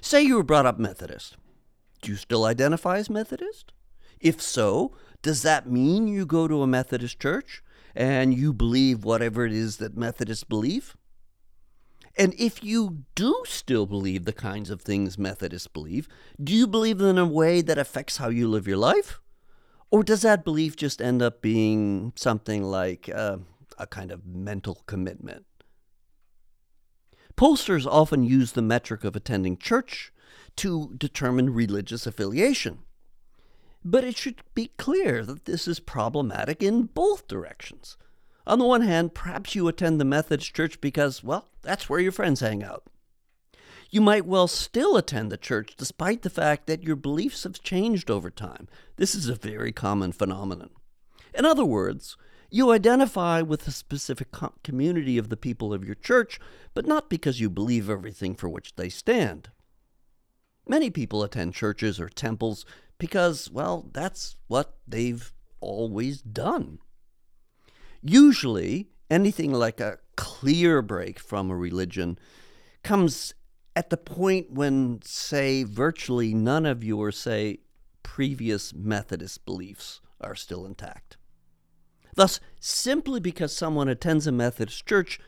Say 0.00 0.22
you 0.22 0.36
were 0.36 0.42
brought 0.42 0.66
up 0.66 0.78
Methodist. 0.78 1.36
Do 2.00 2.10
you 2.10 2.16
still 2.16 2.44
identify 2.44 2.98
as 2.98 3.08
Methodist? 3.08 3.72
If 4.22 4.40
so, 4.40 4.92
does 5.20 5.42
that 5.42 5.68
mean 5.68 6.06
you 6.06 6.24
go 6.24 6.46
to 6.46 6.62
a 6.62 6.66
Methodist 6.66 7.20
church 7.20 7.62
and 7.94 8.32
you 8.32 8.52
believe 8.52 9.04
whatever 9.04 9.44
it 9.44 9.52
is 9.52 9.78
that 9.78 9.96
Methodists 9.96 10.44
believe? 10.44 10.96
And 12.16 12.32
if 12.38 12.62
you 12.62 13.04
do 13.16 13.42
still 13.46 13.84
believe 13.84 14.24
the 14.24 14.32
kinds 14.32 14.70
of 14.70 14.80
things 14.80 15.18
Methodists 15.18 15.66
believe, 15.66 16.08
do 16.42 16.54
you 16.54 16.68
believe 16.68 16.98
them 16.98 17.08
in 17.08 17.18
a 17.18 17.26
way 17.26 17.62
that 17.62 17.78
affects 17.78 18.18
how 18.18 18.28
you 18.28 18.46
live 18.46 18.68
your 18.68 18.76
life? 18.76 19.20
Or 19.90 20.04
does 20.04 20.22
that 20.22 20.44
belief 20.44 20.76
just 20.76 21.02
end 21.02 21.20
up 21.20 21.42
being 21.42 22.12
something 22.14 22.62
like 22.62 23.10
uh, 23.12 23.38
a 23.76 23.88
kind 23.88 24.12
of 24.12 24.24
mental 24.24 24.84
commitment? 24.86 25.46
Pollsters 27.36 27.86
often 27.86 28.22
use 28.22 28.52
the 28.52 28.62
metric 28.62 29.02
of 29.02 29.16
attending 29.16 29.56
church 29.56 30.12
to 30.56 30.94
determine 30.96 31.52
religious 31.52 32.06
affiliation. 32.06 32.80
But 33.84 34.04
it 34.04 34.16
should 34.16 34.42
be 34.54 34.70
clear 34.76 35.24
that 35.24 35.44
this 35.44 35.66
is 35.66 35.80
problematic 35.80 36.62
in 36.62 36.84
both 36.84 37.26
directions. 37.26 37.96
On 38.46 38.58
the 38.58 38.64
one 38.64 38.82
hand, 38.82 39.14
perhaps 39.14 39.54
you 39.54 39.68
attend 39.68 40.00
the 40.00 40.04
Methodist 40.04 40.54
church 40.54 40.80
because, 40.80 41.22
well, 41.22 41.48
that's 41.62 41.88
where 41.88 42.00
your 42.00 42.12
friends 42.12 42.40
hang 42.40 42.62
out. 42.62 42.84
You 43.90 44.00
might 44.00 44.26
well 44.26 44.48
still 44.48 44.96
attend 44.96 45.30
the 45.30 45.36
church 45.36 45.74
despite 45.76 46.22
the 46.22 46.30
fact 46.30 46.66
that 46.66 46.82
your 46.82 46.96
beliefs 46.96 47.44
have 47.44 47.62
changed 47.62 48.10
over 48.10 48.30
time. 48.30 48.66
This 48.96 49.14
is 49.14 49.28
a 49.28 49.34
very 49.34 49.70
common 49.70 50.12
phenomenon. 50.12 50.70
In 51.34 51.44
other 51.44 51.64
words, 51.64 52.16
you 52.50 52.70
identify 52.70 53.42
with 53.42 53.66
a 53.66 53.70
specific 53.70 54.28
community 54.62 55.18
of 55.18 55.28
the 55.28 55.36
people 55.36 55.72
of 55.72 55.84
your 55.84 55.94
church, 55.94 56.40
but 56.74 56.86
not 56.86 57.10
because 57.10 57.40
you 57.40 57.48
believe 57.48 57.88
everything 57.88 58.34
for 58.34 58.48
which 58.48 58.74
they 58.76 58.88
stand. 58.88 59.50
Many 60.66 60.90
people 60.90 61.22
attend 61.22 61.54
churches 61.54 61.98
or 61.98 62.08
temples 62.08 62.64
because, 63.02 63.50
well, 63.50 63.90
that's 63.92 64.36
what 64.46 64.76
they've 64.86 65.32
always 65.58 66.22
done. 66.22 66.78
Usually, 68.00 68.90
anything 69.10 69.52
like 69.52 69.80
a 69.80 69.98
clear 70.14 70.82
break 70.82 71.18
from 71.18 71.50
a 71.50 71.56
religion 71.56 72.16
comes 72.84 73.34
at 73.74 73.90
the 73.90 73.96
point 73.96 74.52
when, 74.52 75.00
say, 75.02 75.64
virtually 75.64 76.32
none 76.32 76.64
of 76.64 76.84
your, 76.84 77.10
say, 77.10 77.58
previous 78.04 78.72
Methodist 78.72 79.44
beliefs 79.44 80.00
are 80.20 80.36
still 80.36 80.64
intact. 80.64 81.16
Thus, 82.14 82.38
simply 82.60 83.18
because 83.18 83.52
someone 83.52 83.88
attends 83.88 84.28
a 84.28 84.32
Methodist 84.32 84.86
church 84.86 85.18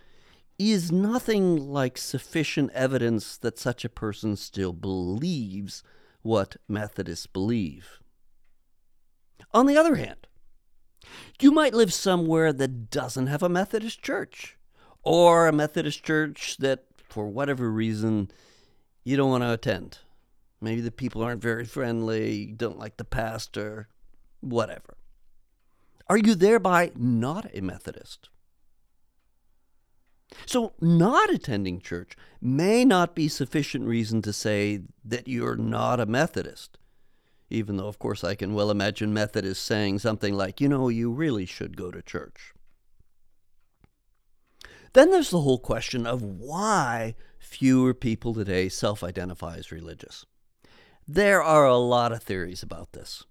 is 0.61 0.93
nothing 0.93 1.57
like 1.57 1.99
sufficient 1.99 2.71
evidence 2.71 3.37
that 3.39 3.59
such 3.59 3.85
a 3.85 3.89
person 3.89 4.37
still 4.37 4.73
believes 4.73 5.83
what 6.25 6.57
Methodists 6.67 7.27
believe. 7.27 8.01
On 9.53 9.67
the 9.67 9.77
other 9.77 9.97
hand, 9.97 10.27
you 11.41 11.53
might 11.53 11.75
live 11.75 11.93
somewhere 11.93 12.53
that 12.53 12.91
doesn't 12.91 13.27
have 13.27 13.43
a 13.43 13.49
Methodist 13.49 14.03
church, 14.03 14.57
or 15.03 15.47
a 15.47 15.53
Methodist 15.53 16.03
church 16.03 16.57
that, 16.57 16.87
for 16.97 17.29
whatever 17.29 17.71
reason, 17.71 18.31
you 19.05 19.19
don't 19.19 19.31
want 19.31 19.43
to 19.43 19.53
attend. 19.53 19.99
Maybe 20.63 20.81
the 20.81 20.91
people 20.91 21.23
aren't 21.23 21.43
very 21.43 21.67
friendly, 21.67 22.47
don't 22.57 22.79
like 22.79 22.97
the 22.97 23.05
pastor, 23.05 23.89
whatever. 24.41 24.97
Are 26.09 26.17
you 26.17 26.35
thereby 26.35 26.91
not 26.97 27.51
a 27.53 27.61
Methodist? 27.61 28.31
So, 30.47 30.73
not 30.81 31.33
attending 31.33 31.81
church 31.81 32.17
may 32.41 32.85
not 32.85 33.15
be 33.15 33.29
sufficient 33.29 33.87
reason 33.87 34.23
to 34.23 34.33
say 34.33 34.83
that 35.05 35.29
you're 35.29 35.57
not 35.57 36.01
a 36.01 36.07
Methodist. 36.07 36.79
Even 37.51 37.77
though, 37.77 37.89
of 37.89 37.99
course, 37.99 38.25
I 38.25 38.35
can 38.35 38.55
well 38.55 38.71
imagine 38.71 39.15
Methodists 39.15 39.65
saying 39.65 40.01
something 40.01 40.35
like, 40.35 40.61
you 40.61 40.69
know, 40.69 40.89
you 40.89 41.11
really 41.11 41.47
should 41.47 41.77
go 41.77 41.91
to 41.91 42.03
church. 42.03 42.53
Then 44.93 45.11
there's 45.11 45.31
the 45.31 45.41
whole 45.41 45.59
question 45.59 46.07
of 46.07 46.23
why 46.23 47.15
fewer 47.39 47.95
people 47.95 48.33
today 48.33 48.69
self 48.69 49.03
identify 49.05 49.57
as 49.57 49.73
religious. 49.73 50.25
There 51.07 51.43
are 51.43 51.67
a 51.67 51.77
lot 51.77 52.13
of 52.13 52.23
theories 52.23 52.63
about 52.63 52.93
this. 52.93 53.25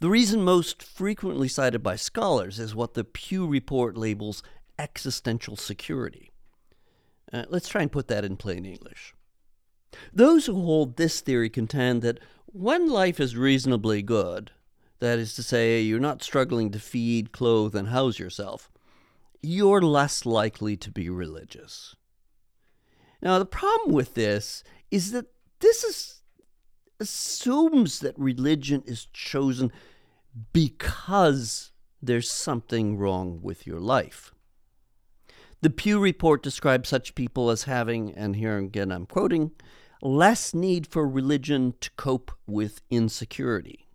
The 0.00 0.10
reason 0.10 0.42
most 0.42 0.82
frequently 0.82 1.46
cited 1.46 1.82
by 1.82 1.94
scholars 1.94 2.58
is 2.58 2.74
what 2.74 2.94
the 2.94 3.04
Pew 3.04 3.46
Report 3.46 3.96
labels 3.96 4.42
existential 4.82 5.56
security. 5.56 6.30
Uh, 7.32 7.44
let's 7.48 7.68
try 7.68 7.82
and 7.82 7.92
put 7.92 8.08
that 8.08 8.24
in 8.24 8.36
plain 8.36 8.64
English. 8.66 9.14
Those 10.12 10.46
who 10.46 10.54
hold 10.54 10.96
this 10.96 11.20
theory 11.20 11.48
contend 11.48 12.02
that 12.02 12.18
when 12.46 12.88
life 12.88 13.20
is 13.20 13.36
reasonably 13.36 14.02
good, 14.02 14.50
that 14.98 15.18
is 15.18 15.34
to 15.34 15.42
say, 15.42 15.80
you're 15.80 16.00
not 16.00 16.22
struggling 16.22 16.70
to 16.72 16.78
feed, 16.78 17.32
clothe, 17.32 17.74
and 17.74 17.88
house 17.88 18.18
yourself, 18.18 18.70
you're 19.42 19.82
less 19.82 20.26
likely 20.26 20.76
to 20.76 20.90
be 20.90 21.08
religious. 21.08 21.96
Now, 23.20 23.38
the 23.38 23.46
problem 23.46 23.94
with 23.94 24.14
this 24.14 24.64
is 24.90 25.12
that 25.12 25.26
this 25.60 25.84
is, 25.84 26.22
assumes 27.00 28.00
that 28.00 28.18
religion 28.18 28.82
is 28.86 29.06
chosen 29.12 29.72
because 30.52 31.72
there's 32.00 32.30
something 32.30 32.96
wrong 32.96 33.40
with 33.42 33.66
your 33.66 33.80
life. 33.80 34.32
The 35.62 35.70
Pew 35.70 36.00
Report 36.00 36.42
describes 36.42 36.88
such 36.88 37.14
people 37.14 37.48
as 37.48 37.64
having, 37.64 38.12
and 38.14 38.34
here 38.34 38.58
again 38.58 38.90
I'm 38.90 39.06
quoting, 39.06 39.52
less 40.02 40.52
need 40.52 40.88
for 40.88 41.08
religion 41.08 41.74
to 41.80 41.90
cope 41.92 42.32
with 42.48 42.82
insecurity. 42.90 43.86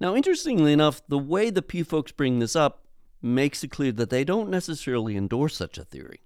Now, 0.00 0.16
interestingly 0.16 0.72
enough, 0.72 1.02
the 1.06 1.18
way 1.18 1.50
the 1.50 1.62
Pew 1.62 1.84
folks 1.84 2.10
bring 2.10 2.40
this 2.40 2.56
up 2.56 2.84
makes 3.22 3.62
it 3.62 3.70
clear 3.70 3.92
that 3.92 4.10
they 4.10 4.24
don't 4.24 4.50
necessarily 4.50 5.16
endorse 5.16 5.54
such 5.54 5.78
a 5.78 5.84
theory. 5.84 6.20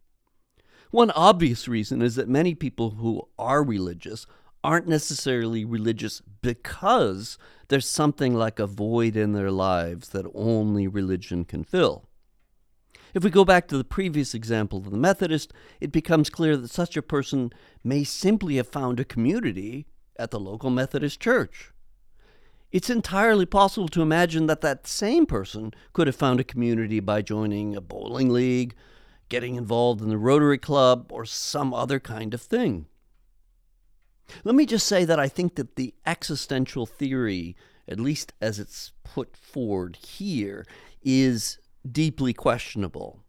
One 0.90 1.10
obvious 1.10 1.68
reason 1.68 2.00
is 2.00 2.14
that 2.14 2.30
many 2.30 2.54
people 2.54 2.92
who 2.92 3.28
are 3.38 3.62
religious 3.62 4.24
aren't 4.64 4.88
necessarily 4.88 5.66
religious 5.66 6.22
because 6.40 7.36
there's 7.68 7.88
something 7.88 8.32
like 8.34 8.58
a 8.58 8.66
void 8.66 9.16
in 9.16 9.32
their 9.32 9.50
lives 9.50 10.10
that 10.10 10.24
only 10.34 10.86
religion 10.86 11.44
can 11.44 11.62
fill. 11.62 12.08
If 13.14 13.24
we 13.24 13.30
go 13.30 13.44
back 13.44 13.68
to 13.68 13.76
the 13.76 13.84
previous 13.84 14.34
example 14.34 14.78
of 14.78 14.90
the 14.90 14.96
Methodist, 14.96 15.52
it 15.80 15.92
becomes 15.92 16.30
clear 16.30 16.56
that 16.56 16.70
such 16.70 16.96
a 16.96 17.02
person 17.02 17.52
may 17.84 18.04
simply 18.04 18.56
have 18.56 18.68
found 18.68 18.98
a 18.98 19.04
community 19.04 19.86
at 20.18 20.30
the 20.30 20.40
local 20.40 20.70
Methodist 20.70 21.20
church. 21.20 21.72
It's 22.70 22.88
entirely 22.88 23.44
possible 23.44 23.88
to 23.88 24.00
imagine 24.00 24.46
that 24.46 24.62
that 24.62 24.86
same 24.86 25.26
person 25.26 25.74
could 25.92 26.06
have 26.06 26.16
found 26.16 26.40
a 26.40 26.44
community 26.44 27.00
by 27.00 27.20
joining 27.20 27.76
a 27.76 27.82
bowling 27.82 28.30
league, 28.30 28.74
getting 29.28 29.56
involved 29.56 30.00
in 30.00 30.08
the 30.08 30.16
Rotary 30.16 30.56
Club, 30.56 31.12
or 31.12 31.26
some 31.26 31.74
other 31.74 32.00
kind 32.00 32.32
of 32.32 32.40
thing. 32.40 32.86
Let 34.42 34.54
me 34.54 34.64
just 34.64 34.86
say 34.86 35.04
that 35.04 35.20
I 35.20 35.28
think 35.28 35.56
that 35.56 35.76
the 35.76 35.92
existential 36.06 36.86
theory, 36.86 37.56
at 37.86 38.00
least 38.00 38.32
as 38.40 38.58
it's 38.58 38.92
put 39.04 39.36
forward 39.36 39.96
here, 39.96 40.66
is 41.02 41.58
deeply 41.90 42.32
questionable. 42.32 43.20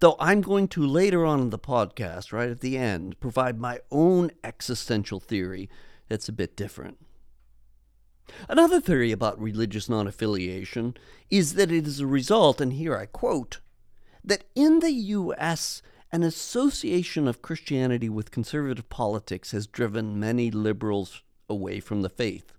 Though 0.00 0.16
I'm 0.18 0.40
going 0.40 0.68
to 0.68 0.86
later 0.86 1.24
on 1.24 1.40
in 1.40 1.50
the 1.50 1.58
podcast, 1.58 2.32
right 2.32 2.50
at 2.50 2.60
the 2.60 2.76
end, 2.76 3.18
provide 3.20 3.58
my 3.58 3.80
own 3.90 4.30
existential 4.42 5.20
theory 5.20 5.68
that's 6.08 6.28
a 6.28 6.32
bit 6.32 6.56
different. 6.56 6.98
Another 8.48 8.80
theory 8.80 9.12
about 9.12 9.40
religious 9.40 9.88
non 9.88 10.06
affiliation 10.06 10.96
is 11.30 11.54
that 11.54 11.70
it 11.70 11.86
is 11.86 12.00
a 12.00 12.06
result, 12.06 12.60
and 12.60 12.72
here 12.72 12.96
I 12.96 13.06
quote, 13.06 13.60
that 14.24 14.44
in 14.54 14.80
the 14.80 14.92
U.S., 14.92 15.82
an 16.12 16.22
association 16.22 17.28
of 17.28 17.42
Christianity 17.42 18.08
with 18.08 18.30
conservative 18.30 18.88
politics 18.88 19.52
has 19.52 19.66
driven 19.66 20.18
many 20.18 20.50
liberals 20.50 21.22
away 21.48 21.80
from 21.80 22.02
the 22.02 22.08
faith. 22.08 22.52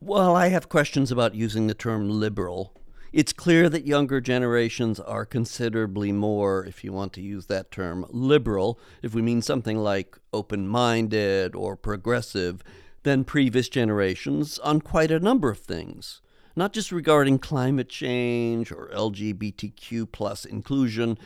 Well, 0.00 0.36
I 0.36 0.48
have 0.48 0.68
questions 0.68 1.10
about 1.10 1.34
using 1.34 1.66
the 1.66 1.74
term 1.74 2.08
liberal 2.10 2.74
it's 3.16 3.32
clear 3.32 3.70
that 3.70 3.86
younger 3.86 4.20
generations 4.20 5.00
are 5.00 5.24
considerably 5.24 6.12
more, 6.12 6.66
if 6.66 6.84
you 6.84 6.92
want 6.92 7.14
to 7.14 7.22
use 7.22 7.46
that 7.46 7.70
term, 7.70 8.04
liberal, 8.10 8.78
if 9.00 9.14
we 9.14 9.22
mean 9.22 9.40
something 9.40 9.78
like 9.78 10.18
open 10.34 10.68
minded 10.68 11.54
or 11.54 11.78
progressive, 11.78 12.62
than 13.04 13.24
previous 13.24 13.70
generations 13.70 14.58
on 14.58 14.82
quite 14.82 15.10
a 15.10 15.18
number 15.18 15.48
of 15.48 15.60
things, 15.60 16.20
not 16.54 16.74
just 16.74 16.92
regarding 16.92 17.38
climate 17.38 17.88
change 17.88 18.70
or 18.70 18.90
LGBTQ 18.90 20.12
plus 20.12 20.44
inclusion, 20.44 21.16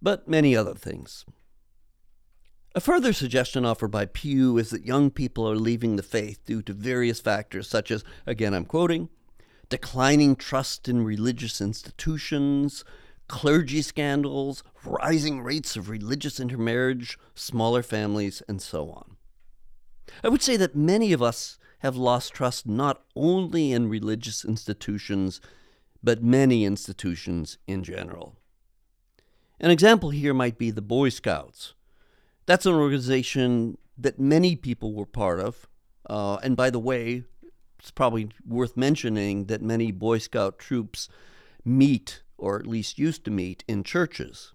but 0.00 0.26
many 0.26 0.56
other 0.56 0.74
things. 0.74 1.26
A 2.74 2.80
further 2.80 3.12
suggestion 3.12 3.66
offered 3.66 3.90
by 3.90 4.06
Pew 4.06 4.56
is 4.56 4.70
that 4.70 4.86
young 4.86 5.10
people 5.10 5.46
are 5.46 5.56
leaving 5.56 5.96
the 5.96 6.02
faith 6.02 6.40
due 6.46 6.62
to 6.62 6.72
various 6.72 7.20
factors, 7.20 7.68
such 7.68 7.90
as, 7.90 8.04
again, 8.24 8.54
I'm 8.54 8.64
quoting, 8.64 9.10
declining 9.68 10.36
trust 10.36 10.88
in 10.88 11.04
religious 11.04 11.60
institutions, 11.60 12.84
clergy 13.28 13.82
scandals, 13.82 14.62
rising 14.84 15.42
rates 15.42 15.76
of 15.76 15.88
religious 15.88 16.38
intermarriage, 16.38 17.18
smaller 17.34 17.82
families, 17.82 18.42
and 18.48 18.62
so 18.62 18.90
on. 18.90 19.16
I 20.22 20.28
would 20.28 20.42
say 20.42 20.56
that 20.56 20.76
many 20.76 21.12
of 21.12 21.22
us 21.22 21.58
have 21.80 21.96
lost 21.96 22.32
trust 22.32 22.66
not 22.66 23.02
only 23.14 23.72
in 23.72 23.88
religious 23.88 24.44
institutions, 24.44 25.40
but 26.02 26.22
many 26.22 26.64
institutions 26.64 27.58
in 27.66 27.82
general. 27.82 28.36
An 29.58 29.70
example 29.70 30.10
here 30.10 30.34
might 30.34 30.58
be 30.58 30.70
the 30.70 30.82
Boy 30.82 31.08
Scouts. 31.08 31.74
That's 32.46 32.66
an 32.66 32.74
organization 32.74 33.78
that 33.98 34.20
many 34.20 34.54
people 34.54 34.94
were 34.94 35.06
part 35.06 35.40
of. 35.40 35.66
Uh, 36.08 36.36
and 36.36 36.56
by 36.56 36.70
the 36.70 36.78
way, 36.78 37.24
it's 37.78 37.90
probably 37.90 38.28
worth 38.46 38.76
mentioning 38.76 39.46
that 39.46 39.62
many 39.62 39.90
Boy 39.92 40.18
Scout 40.18 40.58
troops 40.58 41.08
meet, 41.64 42.22
or 42.36 42.58
at 42.58 42.66
least 42.66 42.98
used 42.98 43.24
to 43.24 43.30
meet, 43.30 43.64
in 43.68 43.84
churches. 43.84 44.52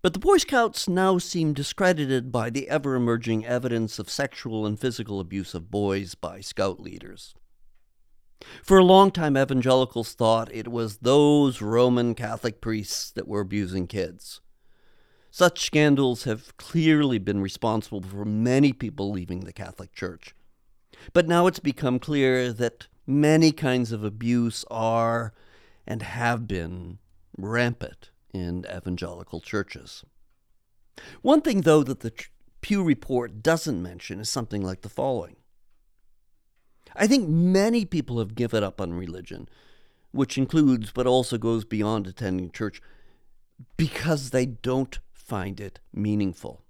But 0.00 0.12
the 0.12 0.20
Boy 0.20 0.38
Scouts 0.38 0.88
now 0.88 1.18
seem 1.18 1.52
discredited 1.52 2.30
by 2.30 2.50
the 2.50 2.68
ever 2.68 2.94
emerging 2.94 3.44
evidence 3.44 3.98
of 3.98 4.08
sexual 4.08 4.64
and 4.64 4.78
physical 4.78 5.18
abuse 5.18 5.54
of 5.54 5.70
boys 5.70 6.14
by 6.14 6.40
Scout 6.40 6.78
leaders. 6.78 7.34
For 8.62 8.78
a 8.78 8.84
long 8.84 9.10
time, 9.10 9.36
evangelicals 9.36 10.14
thought 10.14 10.54
it 10.54 10.68
was 10.68 10.98
those 10.98 11.60
Roman 11.60 12.14
Catholic 12.14 12.60
priests 12.60 13.10
that 13.10 13.26
were 13.26 13.40
abusing 13.40 13.88
kids. 13.88 14.40
Such 15.30 15.66
scandals 15.66 16.24
have 16.24 16.56
clearly 16.56 17.18
been 17.18 17.40
responsible 17.40 18.00
for 18.00 18.24
many 18.24 18.72
people 18.72 19.10
leaving 19.10 19.40
the 19.40 19.52
Catholic 19.52 19.92
Church, 19.92 20.34
but 21.12 21.28
now 21.28 21.46
it's 21.46 21.58
become 21.58 21.98
clear 21.98 22.52
that 22.52 22.86
many 23.06 23.52
kinds 23.52 23.92
of 23.92 24.04
abuse 24.04 24.64
are 24.70 25.32
and 25.86 26.02
have 26.02 26.46
been 26.46 26.98
rampant 27.36 28.10
in 28.32 28.66
evangelical 28.70 29.40
churches. 29.40 30.04
One 31.22 31.40
thing, 31.40 31.62
though, 31.62 31.82
that 31.82 32.00
the 32.00 32.12
Pew 32.60 32.82
Report 32.82 33.42
doesn't 33.42 33.82
mention 33.82 34.20
is 34.20 34.28
something 34.28 34.62
like 34.62 34.82
the 34.82 34.88
following 34.88 35.36
I 36.96 37.06
think 37.06 37.28
many 37.28 37.84
people 37.84 38.18
have 38.18 38.34
given 38.34 38.64
up 38.64 38.80
on 38.80 38.92
religion, 38.92 39.48
which 40.10 40.36
includes 40.36 40.90
but 40.90 41.06
also 41.06 41.38
goes 41.38 41.64
beyond 41.64 42.06
attending 42.06 42.50
church, 42.50 42.80
because 43.76 44.30
they 44.30 44.46
don't 44.46 44.98
find 45.12 45.60
it 45.60 45.80
meaningful. 45.92 46.64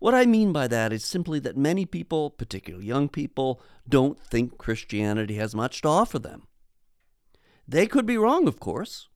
What 0.00 0.14
I 0.14 0.26
mean 0.26 0.52
by 0.52 0.66
that 0.66 0.92
is 0.92 1.04
simply 1.04 1.38
that 1.40 1.56
many 1.56 1.84
people, 1.84 2.30
particularly 2.30 2.86
young 2.86 3.08
people, 3.08 3.60
don't 3.88 4.18
think 4.18 4.56
Christianity 4.58 5.34
has 5.34 5.54
much 5.54 5.82
to 5.82 5.88
offer 5.88 6.18
them. 6.18 6.48
They 7.68 7.86
could 7.86 8.06
be 8.06 8.16
wrong, 8.16 8.48
of 8.48 8.58
course. 8.58 9.08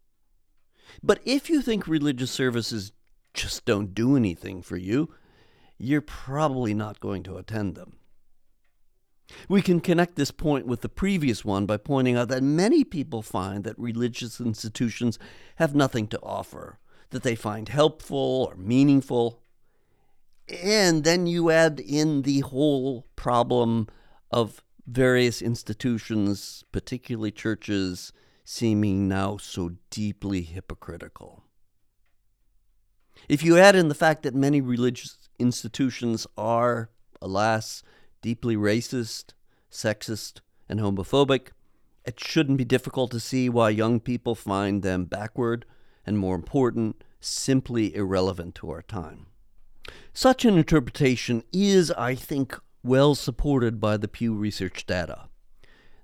But 1.02 1.20
if 1.24 1.48
you 1.48 1.62
think 1.62 1.88
religious 1.88 2.30
services 2.30 2.92
just 3.32 3.64
don't 3.64 3.94
do 3.94 4.14
anything 4.14 4.62
for 4.62 4.76
you, 4.76 5.12
you're 5.78 6.02
probably 6.02 6.74
not 6.74 7.00
going 7.00 7.22
to 7.24 7.38
attend 7.38 7.74
them. 7.74 7.96
We 9.48 9.62
can 9.62 9.80
connect 9.80 10.16
this 10.16 10.30
point 10.30 10.66
with 10.66 10.82
the 10.82 10.88
previous 10.90 11.46
one 11.46 11.64
by 11.64 11.78
pointing 11.78 12.14
out 12.14 12.28
that 12.28 12.42
many 12.42 12.84
people 12.84 13.22
find 13.22 13.64
that 13.64 13.78
religious 13.78 14.38
institutions 14.38 15.18
have 15.56 15.74
nothing 15.74 16.08
to 16.08 16.20
offer, 16.22 16.78
that 17.08 17.22
they 17.22 17.34
find 17.34 17.70
helpful 17.70 18.48
or 18.50 18.56
meaningful. 18.56 19.40
And 20.48 21.04
then 21.04 21.26
you 21.26 21.50
add 21.50 21.80
in 21.80 22.22
the 22.22 22.40
whole 22.40 23.06
problem 23.16 23.88
of 24.30 24.62
various 24.86 25.40
institutions, 25.40 26.64
particularly 26.70 27.30
churches, 27.30 28.12
seeming 28.44 29.08
now 29.08 29.38
so 29.38 29.72
deeply 29.88 30.42
hypocritical. 30.42 31.44
If 33.28 33.42
you 33.42 33.56
add 33.56 33.74
in 33.74 33.88
the 33.88 33.94
fact 33.94 34.22
that 34.24 34.34
many 34.34 34.60
religious 34.60 35.16
institutions 35.38 36.26
are, 36.36 36.90
alas, 37.22 37.82
deeply 38.20 38.54
racist, 38.54 39.32
sexist, 39.70 40.40
and 40.68 40.78
homophobic, 40.78 41.48
it 42.04 42.20
shouldn't 42.20 42.58
be 42.58 42.66
difficult 42.66 43.10
to 43.12 43.20
see 43.20 43.48
why 43.48 43.70
young 43.70 43.98
people 43.98 44.34
find 44.34 44.82
them 44.82 45.06
backward 45.06 45.64
and, 46.04 46.18
more 46.18 46.34
important, 46.34 47.02
simply 47.18 47.94
irrelevant 47.94 48.54
to 48.56 48.70
our 48.70 48.82
time. 48.82 49.26
Such 50.14 50.44
an 50.44 50.56
interpretation 50.56 51.42
is, 51.52 51.90
I 51.90 52.14
think, 52.14 52.58
well 52.82 53.14
supported 53.14 53.80
by 53.80 53.96
the 53.96 54.08
Pew 54.08 54.32
Research 54.32 54.86
data. 54.86 55.28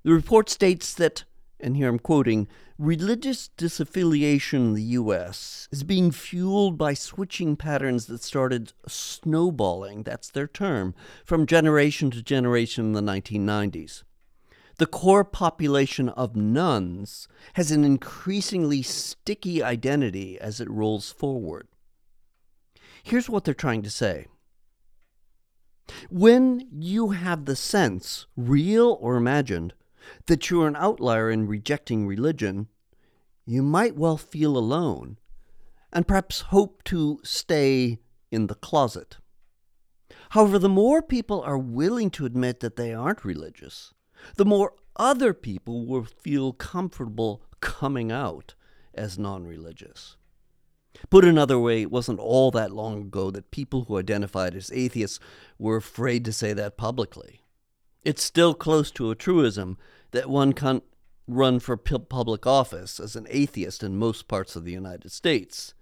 The 0.03 0.13
report 0.13 0.51
states 0.51 0.93
that 0.95 1.25
and 1.63 1.77
here 1.77 1.89
I'm 1.89 1.99
quoting, 1.99 2.49
religious 2.79 3.51
disaffiliation 3.57 4.55
in 4.55 4.75
the 4.75 4.83
U.S. 4.83 5.69
is 5.71 5.85
being 5.85 6.11
fueled 6.11 6.79
by 6.79 6.95
switching 6.95 7.57
patterns 7.57 8.07
that 8.07 8.23
started 8.23 8.73
snowballing, 8.89 10.03
that's 10.03 10.31
their 10.31 10.49
term, 10.49 10.95
from 11.25 11.47
generation 11.47 12.11
to 12.13 12.23
generation 12.23 12.87
in 12.87 12.93
the 12.93 13.13
1990s. 13.13 14.03
The 14.79 14.87
core 14.87 15.25
population 15.25 16.09
of 16.09 16.35
nones 16.35 17.29
has 17.55 17.71
an 17.71 17.85
increasingly 17.85 18.83
sticky 18.83 19.63
identity 19.63 20.39
as 20.41 20.61
it 20.61 20.71
rolls 20.71 21.13
forward. 21.13 21.69
Here's 23.03 23.29
what 23.29 23.45
they're 23.45 23.55
trying 23.55 23.83
to 23.83 23.91
say. 23.91 24.27
When 26.09 26.69
you 26.73 27.11
have 27.11 27.45
the 27.45 27.57
sense, 27.57 28.27
real 28.37 28.99
or 29.01 29.17
imagined, 29.17 29.75
that 30.27 30.51
you're 30.51 30.69
an 30.69 30.77
outlier 30.77 31.31
in 31.31 31.47
rejecting 31.47 32.07
religion, 32.07 32.69
you 33.45 33.63
might 33.63 33.97
well 33.97 34.17
feel 34.17 34.57
alone 34.57 35.19
and 35.93 36.07
perhaps 36.07 36.41
hope 36.41 36.85
to 36.85 37.21
stay 37.25 37.99
in 38.31 38.47
the 38.47 38.55
closet. 38.55 39.17
However, 40.31 40.59
the 40.59 40.69
more 40.69 41.03
people 41.03 41.43
are 41.43 41.59
willing 41.59 42.11
to 42.11 42.27
admit 42.27 42.61
that 42.61 42.77
they 42.77 42.95
aren't 42.95 43.25
religious, 43.25 43.93
the 44.37 44.45
more 44.45 44.75
other 44.97 45.35
people 45.35 45.87
will 45.87 46.05
feel 46.05 46.53
comfortable 46.53 47.43
coming 47.61 48.13
out 48.13 48.55
as 48.95 49.19
non 49.19 49.47
religious. 49.47 50.17
Put 51.09 51.25
another 51.25 51.59
way, 51.59 51.83
it 51.83 51.91
wasn't 51.91 52.19
all 52.19 52.51
that 52.51 52.73
long 52.73 53.03
ago 53.03 53.31
that 53.31 53.51
people 53.51 53.85
who 53.85 53.99
identified 53.99 54.55
as 54.55 54.71
atheists 54.73 55.19
were 55.59 55.77
afraid 55.77 56.25
to 56.27 56.33
say 56.33 56.53
that 56.53 56.77
publicly. 56.77 57.41
It's 58.05 58.23
still 58.23 58.55
close 58.55 58.91
to 58.93 59.11
a 59.11 59.17
truism 59.17 59.79
that 60.11 60.29
one 60.29 60.53
can't 60.53 60.85
run 61.27 61.61
for 61.61 61.77
public 61.77 62.47
office 62.47 62.99
as 62.99 63.17
an 63.17 63.27
atheist 63.31 63.83
in 63.83 63.97
most 63.97 64.29
parts 64.29 64.57
of 64.57 64.65
the 64.65 64.73
United 64.73 65.11
States, 65.13 65.75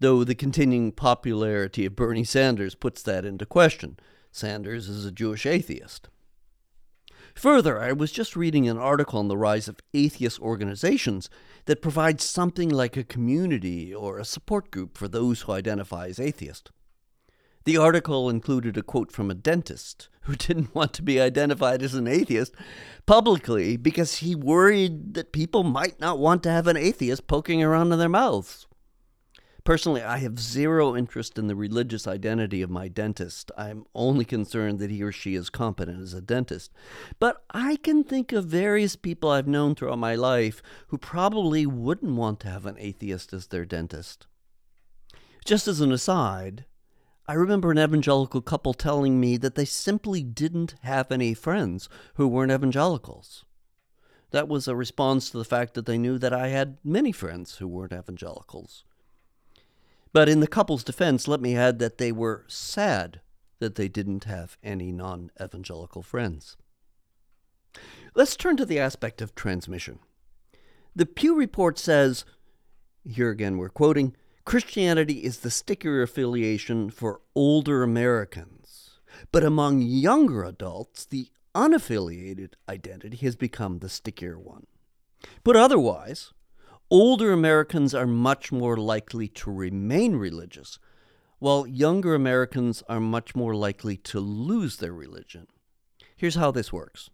though 0.00 0.24
the 0.24 0.34
continuing 0.34 0.92
popularity 0.92 1.86
of 1.86 1.96
Bernie 1.96 2.24
Sanders 2.24 2.74
puts 2.74 3.02
that 3.02 3.24
into 3.24 3.46
question. 3.46 3.98
Sanders 4.32 4.88
is 4.88 5.04
a 5.04 5.12
Jewish 5.12 5.46
atheist. 5.46 6.08
Further, 7.34 7.80
I 7.80 7.92
was 7.92 8.12
just 8.12 8.36
reading 8.36 8.68
an 8.68 8.78
article 8.78 9.18
on 9.18 9.28
the 9.28 9.36
rise 9.36 9.68
of 9.68 9.80
atheist 9.94 10.40
organizations 10.40 11.30
that 11.66 11.82
provide 11.82 12.20
something 12.20 12.68
like 12.68 12.96
a 12.96 13.04
community 13.04 13.94
or 13.94 14.18
a 14.18 14.24
support 14.24 14.70
group 14.70 14.98
for 14.98 15.08
those 15.08 15.42
who 15.42 15.52
identify 15.52 16.06
as 16.06 16.18
atheist. 16.18 16.70
The 17.64 17.76
article 17.76 18.30
included 18.30 18.76
a 18.76 18.82
quote 18.82 19.12
from 19.12 19.30
a 19.30 19.34
dentist 19.34 20.08
who 20.22 20.34
didn't 20.36 20.74
want 20.74 20.92
to 20.94 21.02
be 21.02 21.20
identified 21.20 21.82
as 21.82 21.94
an 21.94 22.06
atheist 22.06 22.54
publicly 23.06 23.76
because 23.76 24.16
he 24.16 24.34
worried 24.34 25.14
that 25.14 25.32
people 25.32 25.62
might 25.62 26.00
not 26.00 26.18
want 26.18 26.42
to 26.44 26.50
have 26.50 26.66
an 26.66 26.76
atheist 26.76 27.26
poking 27.26 27.62
around 27.62 27.92
in 27.92 27.98
their 27.98 28.08
mouths. 28.08 28.66
Personally, 29.70 30.02
I 30.02 30.16
have 30.16 30.40
zero 30.40 30.96
interest 30.96 31.38
in 31.38 31.46
the 31.46 31.54
religious 31.54 32.08
identity 32.08 32.60
of 32.60 32.70
my 32.70 32.88
dentist. 32.88 33.52
I'm 33.56 33.84
only 33.94 34.24
concerned 34.24 34.80
that 34.80 34.90
he 34.90 35.00
or 35.00 35.12
she 35.12 35.36
is 35.36 35.48
competent 35.48 36.02
as 36.02 36.12
a 36.12 36.20
dentist. 36.20 36.72
But 37.20 37.44
I 37.52 37.76
can 37.76 38.02
think 38.02 38.32
of 38.32 38.46
various 38.46 38.96
people 38.96 39.30
I've 39.30 39.46
known 39.46 39.76
throughout 39.76 40.00
my 40.00 40.16
life 40.16 40.60
who 40.88 40.98
probably 40.98 41.66
wouldn't 41.66 42.16
want 42.16 42.40
to 42.40 42.48
have 42.48 42.66
an 42.66 42.74
atheist 42.80 43.32
as 43.32 43.46
their 43.46 43.64
dentist. 43.64 44.26
Just 45.44 45.68
as 45.68 45.80
an 45.80 45.92
aside, 45.92 46.64
I 47.28 47.34
remember 47.34 47.70
an 47.70 47.78
evangelical 47.78 48.40
couple 48.40 48.74
telling 48.74 49.20
me 49.20 49.36
that 49.36 49.54
they 49.54 49.66
simply 49.66 50.24
didn't 50.24 50.74
have 50.82 51.12
any 51.12 51.32
friends 51.32 51.88
who 52.14 52.26
weren't 52.26 52.50
evangelicals. 52.50 53.44
That 54.32 54.48
was 54.48 54.66
a 54.66 54.74
response 54.74 55.30
to 55.30 55.38
the 55.38 55.44
fact 55.44 55.74
that 55.74 55.86
they 55.86 55.96
knew 55.96 56.18
that 56.18 56.32
I 56.32 56.48
had 56.48 56.78
many 56.82 57.12
friends 57.12 57.58
who 57.58 57.68
weren't 57.68 57.92
evangelicals. 57.92 58.82
But 60.12 60.28
in 60.28 60.40
the 60.40 60.46
couple's 60.46 60.84
defense, 60.84 61.28
let 61.28 61.40
me 61.40 61.56
add 61.56 61.78
that 61.78 61.98
they 61.98 62.12
were 62.12 62.44
sad 62.48 63.20
that 63.60 63.76
they 63.76 63.88
didn't 63.88 64.24
have 64.24 64.56
any 64.62 64.90
non 64.90 65.30
evangelical 65.40 66.02
friends. 66.02 66.56
Let's 68.14 68.36
turn 68.36 68.56
to 68.56 68.66
the 68.66 68.80
aspect 68.80 69.22
of 69.22 69.34
transmission. 69.34 70.00
The 70.96 71.06
Pew 71.06 71.36
Report 71.36 71.78
says, 71.78 72.24
here 73.08 73.30
again 73.30 73.56
we're 73.56 73.68
quoting, 73.68 74.16
Christianity 74.44 75.22
is 75.24 75.38
the 75.38 75.50
stickier 75.50 76.02
affiliation 76.02 76.90
for 76.90 77.20
older 77.36 77.82
Americans. 77.82 78.98
But 79.30 79.44
among 79.44 79.82
younger 79.82 80.42
adults, 80.44 81.04
the 81.04 81.28
unaffiliated 81.54 82.54
identity 82.68 83.18
has 83.18 83.36
become 83.36 83.78
the 83.78 83.88
stickier 83.88 84.38
one. 84.38 84.66
Put 85.44 85.56
otherwise, 85.56 86.32
older 86.90 87.32
Americans 87.32 87.94
are 87.94 88.06
much 88.06 88.50
more 88.50 88.76
likely 88.76 89.28
to 89.28 89.50
remain 89.50 90.16
religious, 90.16 90.78
while 91.38 91.66
younger 91.66 92.14
Americans 92.14 92.82
are 92.88 93.00
much 93.00 93.34
more 93.34 93.54
likely 93.54 93.96
to 93.96 94.20
lose 94.20 94.76
their 94.76 94.92
religion. 94.92 95.46
Here's 96.16 96.34
how 96.34 96.50
this 96.50 96.72
works. 96.72 97.08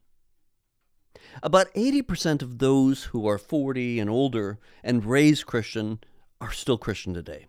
About 1.43 1.73
80% 1.75 2.43
of 2.43 2.59
those 2.59 3.05
who 3.05 3.27
are 3.27 3.39
40 3.39 4.01
and 4.01 4.11
older 4.11 4.59
and 4.83 5.05
raised 5.05 5.47
Christian 5.47 6.01
are 6.41 6.53
still 6.53 6.79
Christian 6.79 7.15
today. 7.15 7.47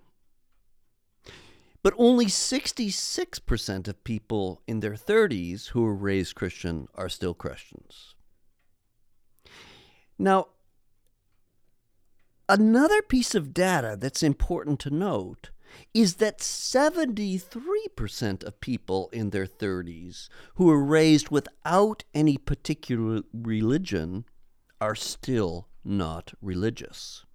But 1.83 1.93
only 1.97 2.25
66% 2.25 3.87
of 3.87 4.03
people 4.03 4.61
in 4.67 4.81
their 4.81 4.95
30s 4.95 5.67
who 5.69 5.83
were 5.83 5.95
raised 5.95 6.35
Christian 6.35 6.87
are 6.95 7.09
still 7.09 7.33
Christians. 7.33 8.15
Now, 10.19 10.47
another 12.49 13.01
piece 13.01 13.35
of 13.35 13.53
data 13.53 13.97
that's 13.99 14.23
important 14.23 14.79
to 14.81 14.89
note 14.89 15.49
is 15.93 16.15
that 16.15 16.39
73% 16.39 18.43
of 18.43 18.61
people 18.61 19.09
in 19.11 19.31
their 19.31 19.45
30s 19.45 20.29
who 20.55 20.65
were 20.65 20.83
raised 20.83 21.29
without 21.29 22.03
any 22.13 22.37
particular 22.37 23.21
religion 23.33 24.25
are 24.79 24.95
still 24.95 25.67
not 25.83 26.33
religious. 26.41 27.25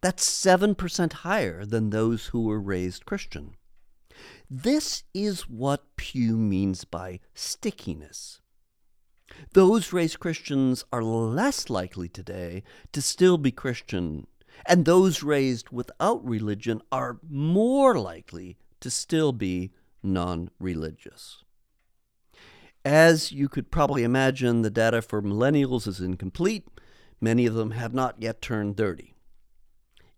That's 0.00 0.28
7% 0.28 1.12
higher 1.12 1.64
than 1.64 1.90
those 1.90 2.26
who 2.26 2.44
were 2.44 2.60
raised 2.60 3.06
Christian. 3.06 3.54
This 4.50 5.04
is 5.14 5.48
what 5.48 5.96
Pew 5.96 6.36
means 6.36 6.84
by 6.84 7.20
stickiness. 7.34 8.40
Those 9.52 9.92
raised 9.92 10.20
Christians 10.20 10.84
are 10.92 11.02
less 11.02 11.70
likely 11.70 12.08
today 12.08 12.62
to 12.92 13.02
still 13.02 13.38
be 13.38 13.50
Christian, 13.50 14.26
and 14.66 14.84
those 14.84 15.22
raised 15.22 15.70
without 15.70 16.24
religion 16.24 16.80
are 16.90 17.18
more 17.28 17.98
likely 17.98 18.56
to 18.80 18.90
still 18.90 19.32
be 19.32 19.72
non 20.02 20.50
religious. 20.58 21.44
As 22.84 23.32
you 23.32 23.48
could 23.48 23.70
probably 23.70 24.02
imagine, 24.04 24.62
the 24.62 24.70
data 24.70 25.00
for 25.00 25.22
millennials 25.22 25.86
is 25.86 26.00
incomplete. 26.00 26.68
Many 27.20 27.46
of 27.46 27.54
them 27.54 27.70
have 27.70 27.94
not 27.94 28.20
yet 28.20 28.42
turned 28.42 28.76
30. 28.76 29.14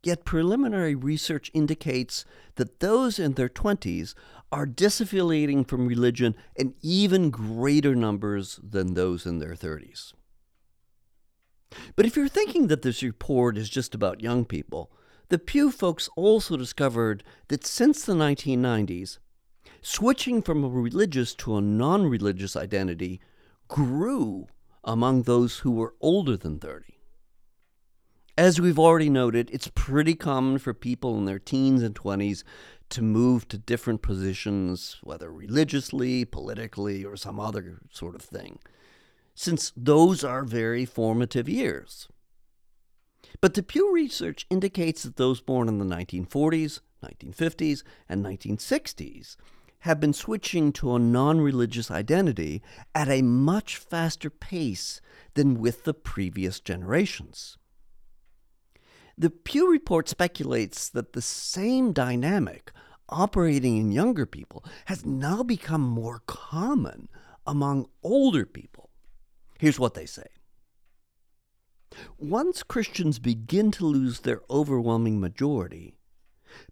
Yet 0.03 0.25
preliminary 0.25 0.95
research 0.95 1.51
indicates 1.55 2.25
that 2.57 2.81
those 2.81 3.19
in 3.19 3.33
their 3.35 3.49
20s 3.49 4.15
are 4.53 4.67
disaffiliating 4.67 5.67
from 5.67 5.87
religion 5.87 6.35
in 6.55 6.75
even 6.81 7.31
greater 7.31 7.95
numbers 7.95 8.61
than 8.63 8.95
those 8.95 9.27
in 9.27 9.39
their 9.39 9.55
30s. 9.55 10.13
But 11.97 12.07
if 12.07 12.17
you're 12.17 12.29
thinking 12.29 12.69
that 12.69 12.83
this 12.83 13.03
report 13.03 13.59
is 13.59 13.69
just 13.69 13.95
about 13.95 14.23
young 14.23 14.45
people, 14.45 14.93
the 15.29 15.39
Pew 15.39 15.71
folks 15.71 16.09
also 16.17 16.57
discovered 16.57 17.25
that 17.49 17.67
since 17.67 18.05
the 18.05 18.15
1990s, 18.15 19.19
switching 19.83 20.43
from 20.43 20.63
a 20.63 20.69
religious 20.69 21.35
to 21.35 21.57
a 21.57 21.61
non 21.61 22.07
religious 22.07 22.57
identity 22.57 23.21
grew 23.69 24.47
among 24.85 25.23
those 25.23 25.59
who 25.59 25.73
were 25.73 25.95
older 26.01 26.37
than 26.37 26.61
30. 26.61 26.97
As 28.39 28.61
we've 28.61 28.79
already 28.79 29.09
noted, 29.09 29.51
it's 29.51 29.71
pretty 29.75 30.15
common 30.15 30.59
for 30.59 30.75
people 30.75 31.17
in 31.17 31.25
their 31.25 31.39
teens 31.39 31.83
and 31.83 31.95
20s 31.95 32.45
to 32.91 33.03
move 33.03 33.49
to 33.49 33.59
different 33.59 34.03
positions, 34.03 34.99
whether 35.03 35.31
religiously, 35.31 36.25
politically, 36.25 37.05
or 37.05 37.17
some 37.17 37.41
other 37.41 37.81
sort 37.91 38.15
of 38.15 38.23
thing, 38.23 38.59
since 39.35 39.73
those 39.77 40.25
are 40.25 40.45
very 40.45 40.85
formative 40.85 41.49
years. 41.49 42.09
But 43.41 43.55
the 43.55 43.63
Pew 43.63 43.93
research 43.93 44.47
indicates 44.51 45.03
that 45.03 45.17
those 45.17 45.41
born 45.41 45.69
in 45.69 45.79
the 45.79 45.85
1940s, 45.85 46.81
1950s, 47.05 47.83
and 48.09 48.25
1960s 48.25 49.37
have 49.81 50.01
been 50.01 50.13
switching 50.13 50.73
to 50.73 50.95
a 50.95 50.99
non 50.99 51.41
religious 51.41 51.91
identity 51.91 52.63
at 52.95 53.09
a 53.09 53.23
much 53.23 53.77
faster 53.77 54.31
pace 54.31 55.01
than 55.35 55.61
with 55.61 55.85
the 55.85 55.95
previous 55.95 56.61
generations. 56.61 57.59
The 59.19 59.31
Pew 59.31 59.71
Report 59.71 60.11
speculates 60.11 60.91
that 60.91 61.15
the 61.15 61.23
same 61.23 61.95
dynamic 61.95 62.71
operating 63.09 63.79
in 63.79 63.91
younger 63.91 64.27
people 64.27 64.63
has 64.87 65.07
now 65.07 65.43
become 65.43 65.81
more 65.81 66.23
common 66.27 67.09
among 67.47 67.89
older 68.03 68.45
people. 68.45 68.91
Here's 69.59 69.79
what 69.79 69.95
they 69.95 70.05
say 70.05 70.27
Once 72.19 72.63
Christians 72.63 73.19
begin 73.19 73.71
to 73.73 73.87
lose 73.87 74.21
their 74.21 74.43
overwhelming 74.51 75.19
majority, 75.19 75.95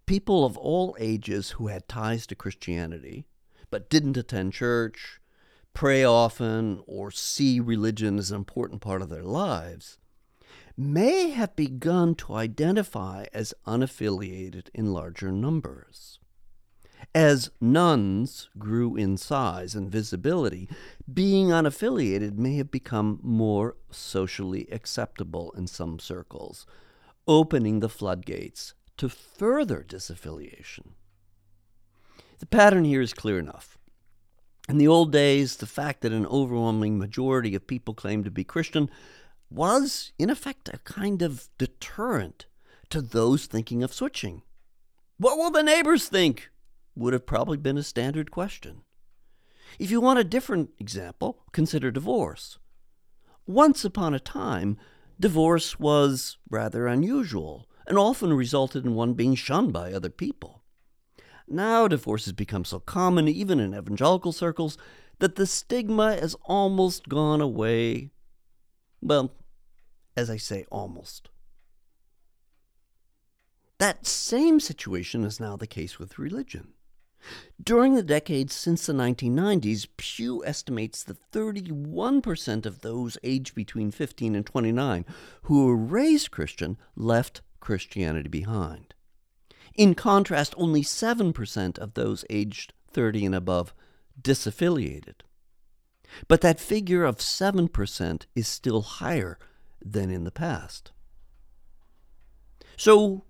people 0.05 0.45
of 0.45 0.59
all 0.59 0.95
ages 1.01 1.53
who 1.53 1.69
had 1.69 1.89
ties 1.89 2.27
to 2.27 2.35
Christianity 2.35 3.25
but 3.71 3.89
didn't 3.89 4.19
attend 4.19 4.53
church, 4.53 5.19
pray 5.73 6.05
often, 6.05 6.83
or 6.87 7.11
see 7.11 7.59
religion 7.59 8.19
as 8.19 8.31
an 8.31 8.37
important 8.37 8.83
part 8.83 9.01
of 9.01 9.09
their 9.09 9.25
lives 9.25 9.99
may 10.77 11.31
have 11.31 11.55
begun 11.55 12.15
to 12.17 12.35
identify 12.35 13.27
as 13.33 13.55
unaffiliated 13.67 14.69
in 14.75 14.93
larger 14.93 15.31
numbers. 15.31 16.19
As 17.15 17.51
nones 17.61 18.49
grew 18.59 18.97
in 18.97 19.17
size 19.17 19.75
and 19.75 19.91
visibility, 19.91 20.69
being 21.13 21.49
unaffiliated 21.49 22.37
may 22.37 22.57
have 22.57 22.71
become 22.71 23.21
more 23.23 23.77
socially 23.91 24.67
acceptable 24.73 25.53
in 25.57 25.67
some 25.67 25.99
circles, 25.99 26.67
opening 27.29 27.81
the 27.81 27.89
floodgates 27.89 28.75
to 28.97 29.09
further 29.09 29.85
disaffiliation. 29.87 30.93
The 32.39 32.47
pattern 32.47 32.85
here 32.85 33.01
is 33.01 33.15
clear 33.15 33.39
enough. 33.39 33.79
In 34.69 34.79
the 34.79 34.89
old 34.89 35.13
days, 35.13 35.57
the 35.57 35.67
fact 35.67 36.01
that 36.03 36.13
an 36.13 36.27
overwhelming 36.27 36.99
majority 36.99 37.55
of 37.55 37.67
people 37.67 37.95
claimed 37.95 38.25
to 38.25 38.31
be 38.31 38.45
Christian 38.45 38.89
was, 39.51 40.13
in 40.19 40.31
effect, 40.31 40.69
a 40.73 40.79
kind 40.79 41.23
of 41.23 41.49
deterrent 41.59 42.47
to 42.91 43.01
those 43.01 43.47
thinking 43.47 43.83
of 43.83 43.93
switching. 43.93 44.43
What 45.19 45.39
will 45.39 45.51
the 45.51 45.63
neighbors 45.63 46.09
think? 46.09 46.51
would 46.97 47.13
have 47.13 47.27
probably 47.27 47.57
been 47.57 47.79
a 47.79 47.83
standard 47.83 48.31
question. 48.31 48.83
If 49.79 49.91
you 49.91 50.01
want 50.01 50.21
a 50.21 50.25
different 50.25 50.71
example, 50.79 51.41
consider 51.53 51.91
divorce. 51.91 52.59
Once 53.47 53.85
upon 53.85 54.15
a 54.15 54.21
time, 54.21 54.79
divorce 55.19 55.79
was 55.79 56.39
rather 56.49 56.87
unusual 56.87 57.67
and 57.87 57.99
often 57.99 58.33
resulted 58.33 58.85
in 58.85 58.95
one 58.95 59.15
being 59.15 59.35
shunned 59.35 59.73
by 59.73 59.93
other 59.93 60.09
people. 60.09 60.63
Now, 61.47 61.89
divorce 61.89 62.25
has 62.25 62.33
become 62.33 62.65
so 62.65 62.81
common, 62.81 63.29
even 63.29 63.61
in 63.61 63.75
evangelical 63.75 64.33
circles, 64.33 64.79
that 65.19 65.37
the 65.37 65.47
stigma 65.47 66.15
has 66.15 66.35
almost 66.45 67.09
gone 67.09 67.41
away. 67.41 68.11
Well, 69.05 69.33
as 70.17 70.31
I 70.31 70.39
say, 70.39 70.65
almost. 70.71 71.29
That 73.79 74.07
same 74.07 74.61
situation 74.61 75.25
is 75.25 75.39
now 75.39 75.57
the 75.57 75.67
case 75.67 75.99
with 75.99 76.19
religion. 76.19 76.73
During 77.63 77.95
the 77.95 78.03
decades 78.03 78.55
since 78.55 78.87
the 78.87 78.93
1990s, 78.95 79.89
Pew 79.99 80.45
estimates 80.45 81.03
that 81.05 81.31
31% 81.33 82.67
of 82.67 82.81
those 82.81 83.19
aged 83.23 83.55
between 83.55 83.91
15 83.91 84.35
and 84.35 84.47
29 84.47 85.05
who 85.43 85.67
were 85.67 85.77
raised 85.77 86.31
Christian 86.31 86.79
left 86.97 87.43
Christianity 87.61 88.29
behind. 88.29 88.95
In 89.75 89.95
contrast, 89.95 90.55
only 90.57 90.83
7% 90.83 91.79
of 91.79 91.95
those 91.95 92.25
aged 92.31 92.73
30 92.91 93.27
and 93.27 93.35
above 93.35 93.75
disaffiliated. 94.21 95.23
But 96.29 96.41
that 96.41 96.61
figure 96.61 97.05
of 97.05 97.19
7% 97.19 98.23
is 98.35 98.49
still 98.49 98.83
higher 98.83 99.39
than 99.85 100.11
in 100.11 100.25
the 100.25 100.31
past. 100.31 100.93
So, 102.77 103.25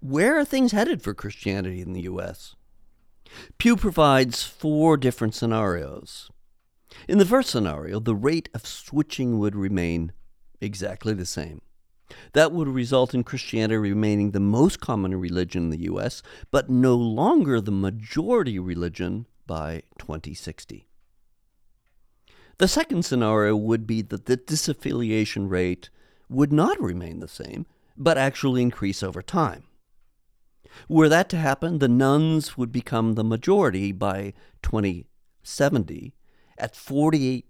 where 0.00 0.38
are 0.38 0.44
things 0.44 0.72
headed 0.72 1.02
for 1.02 1.14
Christianity 1.14 1.80
in 1.80 1.92
the 1.92 2.02
U.S.? 2.02 2.54
Pew 3.58 3.76
provides 3.76 4.42
four 4.42 4.96
different 4.96 5.34
scenarios. 5.34 6.30
In 7.06 7.18
the 7.18 7.26
first 7.26 7.50
scenario, 7.50 8.00
the 8.00 8.14
rate 8.14 8.48
of 8.54 8.66
switching 8.66 9.38
would 9.38 9.54
remain 9.54 10.12
exactly 10.60 11.12
the 11.12 11.26
same. 11.26 11.60
That 12.32 12.52
would 12.52 12.68
result 12.68 13.14
in 13.14 13.22
Christianity 13.22 13.76
remaining 13.76 14.30
the 14.30 14.40
most 14.40 14.80
common 14.80 15.14
religion 15.14 15.64
in 15.64 15.70
the 15.70 15.84
U.S., 15.84 16.22
but 16.50 16.70
no 16.70 16.94
longer 16.96 17.60
the 17.60 17.70
majority 17.70 18.58
religion 18.58 19.26
by 19.46 19.82
2060. 19.98 20.87
The 22.58 22.68
second 22.68 23.04
scenario 23.04 23.54
would 23.54 23.86
be 23.86 24.02
that 24.02 24.26
the 24.26 24.36
disaffiliation 24.36 25.48
rate 25.48 25.90
would 26.28 26.52
not 26.52 26.80
remain 26.80 27.20
the 27.20 27.28
same, 27.28 27.66
but 27.96 28.18
actually 28.18 28.62
increase 28.62 29.00
over 29.00 29.22
time. 29.22 29.62
Were 30.88 31.08
that 31.08 31.28
to 31.30 31.36
happen, 31.36 31.78
the 31.78 31.88
nones 31.88 32.58
would 32.58 32.72
become 32.72 33.14
the 33.14 33.24
majority 33.24 33.92
by 33.92 34.34
2070 34.62 36.14
at 36.58 36.74
48%, 36.74 37.44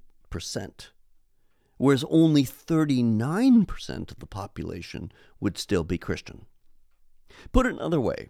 whereas 1.78 2.04
only 2.10 2.44
39% 2.44 4.10
of 4.10 4.18
the 4.18 4.26
population 4.26 5.10
would 5.40 5.56
still 5.56 5.84
be 5.84 5.96
Christian. 5.96 6.44
Put 7.50 7.66
another 7.66 8.00
way, 8.00 8.28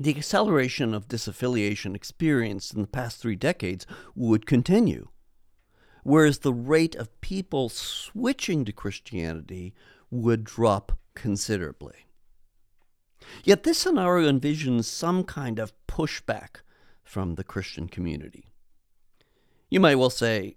the 0.00 0.16
acceleration 0.16 0.94
of 0.94 1.08
disaffiliation 1.08 1.94
experienced 1.94 2.72
in 2.72 2.80
the 2.80 2.88
past 2.88 3.18
three 3.18 3.36
decades 3.36 3.86
would 4.14 4.46
continue 4.46 5.08
whereas 6.08 6.38
the 6.38 6.54
rate 6.54 6.94
of 6.94 7.20
people 7.20 7.68
switching 7.68 8.64
to 8.64 8.72
Christianity 8.72 9.74
would 10.10 10.42
drop 10.42 10.98
considerably. 11.14 12.06
Yet 13.44 13.62
this 13.62 13.76
scenario 13.76 14.32
envisions 14.32 14.84
some 14.84 15.22
kind 15.22 15.58
of 15.58 15.74
pushback 15.86 16.62
from 17.04 17.34
the 17.34 17.44
Christian 17.44 17.88
community. 17.88 18.46
You 19.68 19.80
might 19.80 19.96
well 19.96 20.08
say, 20.08 20.56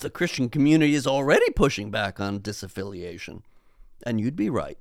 the 0.00 0.10
Christian 0.10 0.50
community 0.50 0.94
is 0.94 1.06
already 1.06 1.50
pushing 1.52 1.90
back 1.90 2.20
on 2.20 2.40
disaffiliation. 2.40 3.44
And 4.02 4.20
you'd 4.20 4.36
be 4.36 4.50
right. 4.50 4.76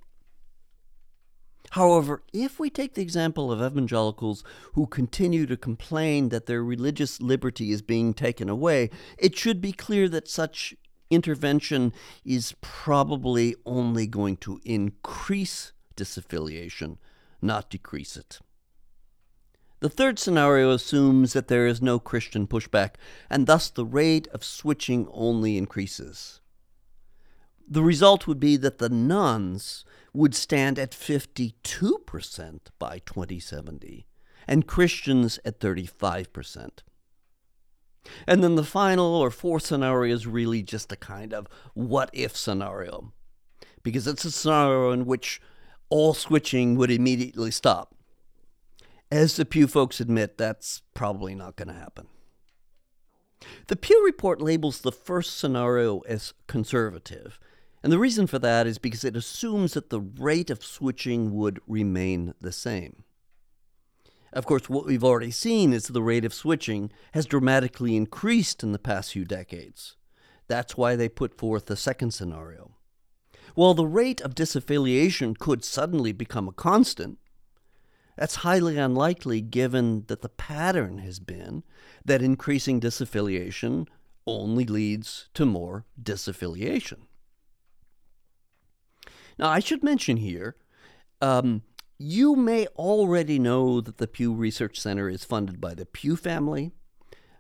However, 1.76 2.24
if 2.32 2.58
we 2.58 2.70
take 2.70 2.94
the 2.94 3.02
example 3.02 3.52
of 3.52 3.62
evangelicals 3.62 4.46
who 4.76 4.88
continue 4.88 5.46
to 5.46 5.58
complain 5.58 6.30
that 6.30 6.46
their 6.46 6.64
religious 6.64 7.22
liberty 7.22 7.74
is 7.74 7.82
being 7.82 8.14
taken 8.14 8.48
away, 8.48 8.90
it 9.18 9.38
should 9.38 9.60
be 9.60 9.74
clear 9.74 10.08
that 10.08 10.30
such 10.30 10.74
intervention 11.10 11.92
is 12.24 12.56
probably 12.62 13.58
only 13.66 14.08
going 14.08 14.38
to 14.38 14.62
increase 14.64 15.74
disaffiliation, 15.98 16.98
not 17.42 17.70
decrease 17.70 18.16
it. 18.16 18.40
The 19.82 19.90
third 19.90 20.18
scenario 20.18 20.72
assumes 20.72 21.34
that 21.34 21.50
there 21.50 21.68
is 21.68 21.82
no 21.82 22.00
Christian 22.00 22.48
pushback, 22.48 22.92
and 23.30 23.48
thus 23.48 23.70
the 23.70 23.86
rate 23.86 24.30
of 24.30 24.46
switching 24.46 25.10
only 25.12 25.58
increases. 25.58 26.40
The 27.68 27.84
result 27.84 28.28
would 28.28 28.40
be 28.40 28.58
that 28.58 28.78
the 28.78 28.90
nones 28.90 29.86
would 30.14 30.36
stand 30.36 30.80
at 30.80 30.92
52% 30.92 32.60
by 32.80 33.00
2070, 33.00 34.06
and 34.48 34.68
Christians 34.68 35.40
at 35.44 35.60
35%. 35.60 36.70
And 38.28 38.44
then 38.44 38.56
the 38.56 38.64
final 38.64 39.16
or 39.16 39.32
fourth 39.32 39.66
scenario 39.66 40.14
is 40.14 40.28
really 40.28 40.62
just 40.62 40.92
a 40.92 40.96
kind 40.96 41.34
of 41.34 41.48
what 41.74 42.10
if 42.14 42.38
scenario, 42.38 43.14
because 43.84 44.08
it's 44.08 44.26
a 44.26 44.32
scenario 44.32 44.92
in 44.92 45.06
which 45.06 45.42
all 45.90 46.14
switching 46.14 46.76
would 46.76 46.92
immediately 46.92 47.52
stop. 47.52 47.96
As 49.12 49.36
the 49.36 49.46
Pew 49.46 49.68
folks 49.68 50.00
admit, 50.00 50.38
that's 50.38 50.82
probably 50.94 51.36
not 51.36 51.56
going 51.56 51.68
to 51.68 51.74
happen. 51.74 52.08
The 53.68 53.76
Pew 53.76 54.04
report 54.06 54.42
labels 54.42 54.82
the 54.82 54.92
first 54.92 55.38
scenario 55.38 56.00
as 56.02 56.34
conservative, 56.48 57.40
and 57.86 57.92
the 57.92 58.00
reason 58.00 58.26
for 58.26 58.40
that 58.40 58.66
is 58.66 58.80
because 58.80 59.04
it 59.04 59.16
assumes 59.16 59.76
that 59.76 59.92
the 59.92 60.00
rate 60.00 60.50
of 60.50 60.66
switching 60.66 61.36
would 61.36 61.60
remain 61.68 62.34
the 62.42 62.52
same. 62.52 63.04
Of 64.34 64.48
course, 64.48 64.68
what 64.68 64.88
we've 64.88 65.04
already 65.04 65.30
seen 65.30 65.72
is 65.72 65.86
the 65.86 66.02
rate 66.02 66.26
of 66.26 66.34
switching 66.34 66.92
has 67.12 67.28
dramatically 67.28 67.96
increased 67.96 68.64
in 68.64 68.72
the 68.72 68.80
past 68.80 69.12
few 69.12 69.24
decades. 69.24 69.98
That's 70.48 70.76
why 70.76 70.96
they 70.96 71.08
put 71.08 71.38
forth 71.38 71.68
the 71.68 71.76
second 71.76 72.16
scenario. 72.16 72.72
While 73.54 73.76
the 73.76 73.86
rate 73.86 74.20
of 74.20 74.34
disaffiliation 74.34 75.38
could 75.38 75.64
suddenly 75.64 76.12
become 76.12 76.48
a 76.48 76.54
constant, 76.54 77.20
that's 78.18 78.38
highly 78.38 78.80
unlikely 78.80 79.42
given 79.42 80.06
that 80.08 80.24
the 80.24 80.30
pattern 80.30 80.98
has 80.98 81.20
been 81.20 81.62
that 82.04 82.24
increasing 82.24 82.82
disaffiliation 82.82 83.88
only 84.26 84.66
leads 84.66 85.30
to 85.36 85.46
more 85.46 85.86
disaffiliation. 86.02 87.02
Now, 89.38 89.50
I 89.50 89.60
should 89.60 89.84
mention 89.84 90.18
here 90.18 90.56
um, 91.22 91.62
you 91.98 92.36
may 92.36 92.68
already 92.68 93.40
know 93.40 93.82
that 93.82 93.98
the 93.98 94.08
Pew 94.08 94.34
Research 94.34 94.80
Center 94.80 95.10
is 95.10 95.24
funded 95.24 95.62
by 95.62 95.74
the 95.74 95.86
Pew 95.86 96.16
family. 96.16 96.72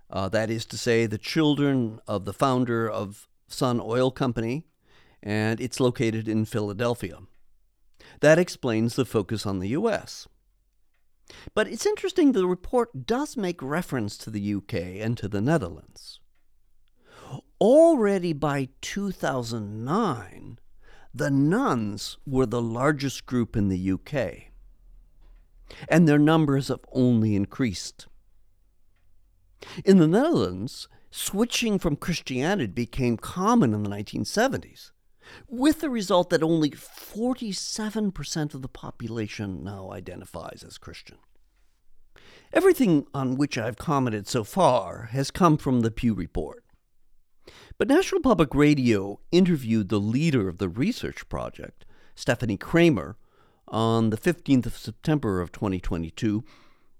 Uh, 0.09 0.29
that 0.29 0.49
is 0.49 0.65
to 0.65 0.77
say, 0.77 1.05
the 1.05 1.17
children 1.17 1.99
of 2.07 2.25
the 2.25 2.33
founder 2.33 2.89
of 2.89 3.27
Sun 3.47 3.81
Oil 3.81 4.11
Company, 4.11 4.65
and 5.21 5.59
it's 5.59 5.79
located 5.79 6.27
in 6.27 6.45
Philadelphia. 6.45 7.19
That 8.21 8.39
explains 8.39 8.95
the 8.95 9.05
focus 9.05 9.45
on 9.45 9.59
the 9.59 9.69
U.S. 9.69 10.27
But 11.53 11.67
it's 11.67 11.85
interesting 11.85 12.31
the 12.31 12.47
report 12.47 13.05
does 13.05 13.35
make 13.35 13.61
reference 13.61 14.17
to 14.19 14.29
the 14.29 14.53
UK 14.53 14.73
and 15.01 15.17
to 15.17 15.27
the 15.27 15.41
Netherlands. 15.41 16.19
Already 17.59 18.33
by 18.33 18.69
2009, 18.81 20.59
the 21.15 21.31
nones 21.31 22.17
were 22.27 22.45
the 22.45 22.61
largest 22.61 23.25
group 23.25 23.55
in 23.55 23.69
the 23.69 23.91
UK, 23.91 24.51
and 25.87 26.05
their 26.05 26.19
numbers 26.19 26.67
have 26.67 26.81
only 26.91 27.37
increased. 27.37 28.07
In 29.85 29.97
the 29.97 30.07
Netherlands, 30.07 30.89
switching 31.11 31.79
from 31.79 31.95
Christianity 31.95 32.67
became 32.67 33.15
common 33.15 33.73
in 33.73 33.83
the 33.83 33.89
1970s, 33.89 34.91
with 35.47 35.79
the 35.79 35.89
result 35.89 36.29
that 36.31 36.43
only 36.43 36.71
47% 36.71 38.53
of 38.53 38.61
the 38.61 38.67
population 38.67 39.63
now 39.63 39.91
identifies 39.91 40.65
as 40.67 40.77
Christian. 40.77 41.17
Everything 42.51 43.07
on 43.13 43.35
which 43.35 43.57
I've 43.57 43.77
commented 43.77 44.27
so 44.27 44.43
far 44.43 45.09
has 45.13 45.31
come 45.31 45.55
from 45.55 45.79
the 45.79 45.91
Pew 45.91 46.13
Report. 46.13 46.64
But 47.77 47.89
National 47.89 48.21
Public 48.21 48.55
Radio 48.55 49.19
interviewed 49.33 49.89
the 49.89 49.99
leader 49.99 50.47
of 50.47 50.59
the 50.59 50.69
research 50.69 51.27
project, 51.27 51.85
Stephanie 52.15 52.55
Kramer, 52.55 53.17
on 53.67 54.11
the 54.11 54.17
15th 54.17 54.65
of 54.65 54.77
September 54.77 55.41
of 55.41 55.51
2022, 55.51 56.45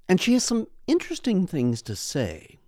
and 0.09 0.19
she 0.19 0.33
has 0.33 0.43
some 0.43 0.67
interesting 0.85 1.47
things 1.47 1.81
to 1.83 1.95
say. 1.95 2.59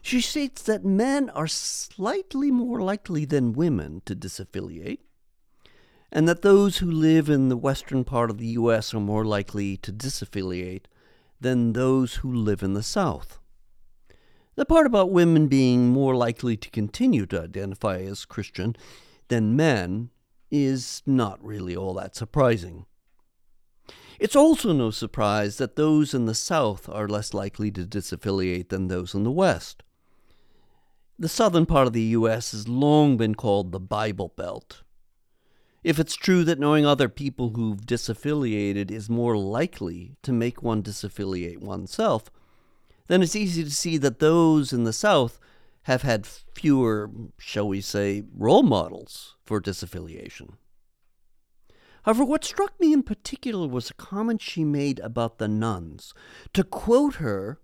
She 0.00 0.20
states 0.20 0.62
that 0.62 0.84
men 0.84 1.28
are 1.30 1.48
slightly 1.48 2.52
more 2.52 2.80
likely 2.80 3.24
than 3.24 3.52
women 3.52 4.00
to 4.06 4.14
disaffiliate, 4.14 5.00
and 6.12 6.28
that 6.28 6.42
those 6.42 6.78
who 6.78 6.90
live 6.90 7.28
in 7.28 7.48
the 7.48 7.56
western 7.56 8.04
part 8.04 8.30
of 8.30 8.38
the 8.38 8.46
U.S. 8.46 8.94
are 8.94 9.00
more 9.00 9.24
likely 9.24 9.76
to 9.78 9.92
disaffiliate 9.92 10.84
than 11.40 11.72
those 11.72 12.16
who 12.16 12.32
live 12.32 12.62
in 12.62 12.74
the 12.74 12.82
South. 12.82 13.40
The 14.58 14.66
part 14.66 14.86
about 14.86 15.12
women 15.12 15.46
being 15.46 15.90
more 15.90 16.16
likely 16.16 16.56
to 16.56 16.70
continue 16.70 17.26
to 17.26 17.42
identify 17.42 17.98
as 17.98 18.24
Christian 18.24 18.74
than 19.28 19.54
men 19.54 20.10
is 20.50 21.00
not 21.06 21.40
really 21.44 21.76
all 21.76 21.94
that 21.94 22.16
surprising. 22.16 22.84
It's 24.18 24.34
also 24.34 24.72
no 24.72 24.90
surprise 24.90 25.58
that 25.58 25.76
those 25.76 26.12
in 26.12 26.26
the 26.26 26.34
South 26.34 26.88
are 26.88 27.06
less 27.06 27.32
likely 27.32 27.70
to 27.70 27.86
disaffiliate 27.86 28.70
than 28.70 28.88
those 28.88 29.14
in 29.14 29.22
the 29.22 29.30
West. 29.30 29.84
The 31.16 31.28
southern 31.28 31.64
part 31.64 31.86
of 31.86 31.92
the 31.92 32.10
U.S. 32.18 32.50
has 32.50 32.66
long 32.66 33.16
been 33.16 33.36
called 33.36 33.70
the 33.70 33.78
Bible 33.78 34.32
Belt. 34.36 34.82
If 35.84 36.00
it's 36.00 36.16
true 36.16 36.42
that 36.42 36.58
knowing 36.58 36.84
other 36.84 37.08
people 37.08 37.50
who've 37.50 37.86
disaffiliated 37.86 38.90
is 38.90 39.08
more 39.08 39.36
likely 39.36 40.16
to 40.24 40.32
make 40.32 40.64
one 40.64 40.82
disaffiliate 40.82 41.60
oneself, 41.60 42.28
then 43.08 43.22
it's 43.22 43.36
easy 43.36 43.64
to 43.64 43.70
see 43.70 43.96
that 43.98 44.20
those 44.20 44.72
in 44.72 44.84
the 44.84 44.92
South 44.92 45.40
have 45.82 46.02
had 46.02 46.26
fewer, 46.26 47.10
shall 47.38 47.66
we 47.66 47.80
say, 47.80 48.22
role 48.36 48.62
models 48.62 49.36
for 49.44 49.60
disaffiliation. 49.60 50.52
However, 52.02 52.24
what 52.24 52.44
struck 52.44 52.78
me 52.78 52.92
in 52.92 53.02
particular 53.02 53.66
was 53.66 53.90
a 53.90 53.94
comment 53.94 54.40
she 54.40 54.64
made 54.64 55.00
about 55.00 55.38
the 55.38 55.48
nones. 55.48 56.14
To 56.54 56.64
quote 56.64 57.16
her, 57.16 57.60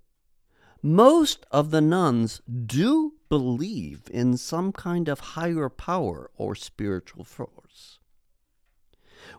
most 0.82 1.46
of 1.50 1.70
the 1.70 1.80
nones 1.80 2.42
do 2.66 3.14
believe 3.30 4.02
in 4.10 4.36
some 4.36 4.72
kind 4.72 5.08
of 5.08 5.20
higher 5.20 5.68
power 5.70 6.30
or 6.36 6.54
spiritual 6.54 7.24
force. 7.24 8.00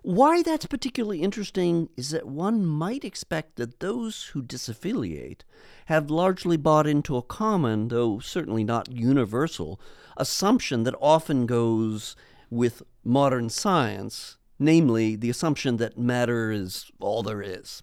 Why 0.05 0.43
that's 0.43 0.67
particularly 0.67 1.23
interesting 1.23 1.89
is 1.97 2.11
that 2.11 2.27
one 2.27 2.63
might 2.63 3.03
expect 3.03 3.55
that 3.55 3.79
those 3.79 4.25
who 4.25 4.43
disaffiliate 4.43 5.41
have 5.87 6.11
largely 6.11 6.57
bought 6.57 6.85
into 6.85 7.17
a 7.17 7.23
common, 7.23 7.87
though 7.87 8.19
certainly 8.19 8.63
not 8.63 8.91
universal, 8.91 9.81
assumption 10.15 10.83
that 10.83 10.93
often 11.01 11.47
goes 11.47 12.15
with 12.51 12.83
modern 13.03 13.49
science, 13.49 14.37
namely 14.59 15.15
the 15.15 15.31
assumption 15.31 15.77
that 15.77 15.97
matter 15.97 16.51
is 16.51 16.91
all 16.99 17.23
there 17.23 17.41
is. 17.41 17.81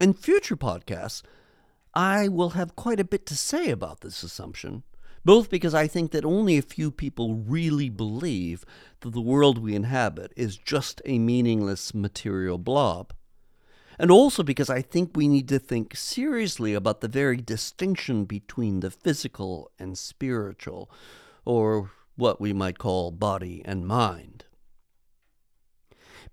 In 0.00 0.14
future 0.14 0.56
podcasts, 0.56 1.22
I 1.94 2.26
will 2.26 2.50
have 2.50 2.74
quite 2.74 2.98
a 2.98 3.04
bit 3.04 3.24
to 3.26 3.36
say 3.36 3.70
about 3.70 4.00
this 4.00 4.24
assumption, 4.24 4.82
both 5.24 5.50
because 5.50 5.74
I 5.74 5.86
think 5.86 6.12
that 6.12 6.24
only 6.24 6.58
a 6.58 6.62
few 6.62 6.90
people 6.90 7.34
really 7.34 7.88
believe 7.88 8.64
that 9.00 9.12
the 9.12 9.20
world 9.20 9.58
we 9.58 9.74
inhabit 9.74 10.32
is 10.36 10.56
just 10.56 11.02
a 11.04 11.18
meaningless 11.18 11.94
material 11.94 12.58
blob, 12.58 13.12
and 13.98 14.10
also 14.10 14.42
because 14.42 14.70
I 14.70 14.80
think 14.80 15.10
we 15.14 15.26
need 15.28 15.48
to 15.48 15.58
think 15.58 15.96
seriously 15.96 16.74
about 16.74 17.00
the 17.00 17.08
very 17.08 17.38
distinction 17.38 18.24
between 18.24 18.80
the 18.80 18.90
physical 18.90 19.70
and 19.78 19.98
spiritual, 19.98 20.90
or 21.44 21.90
what 22.16 22.40
we 22.40 22.52
might 22.52 22.78
call 22.78 23.10
body 23.10 23.62
and 23.64 23.86
mind. 23.86 24.44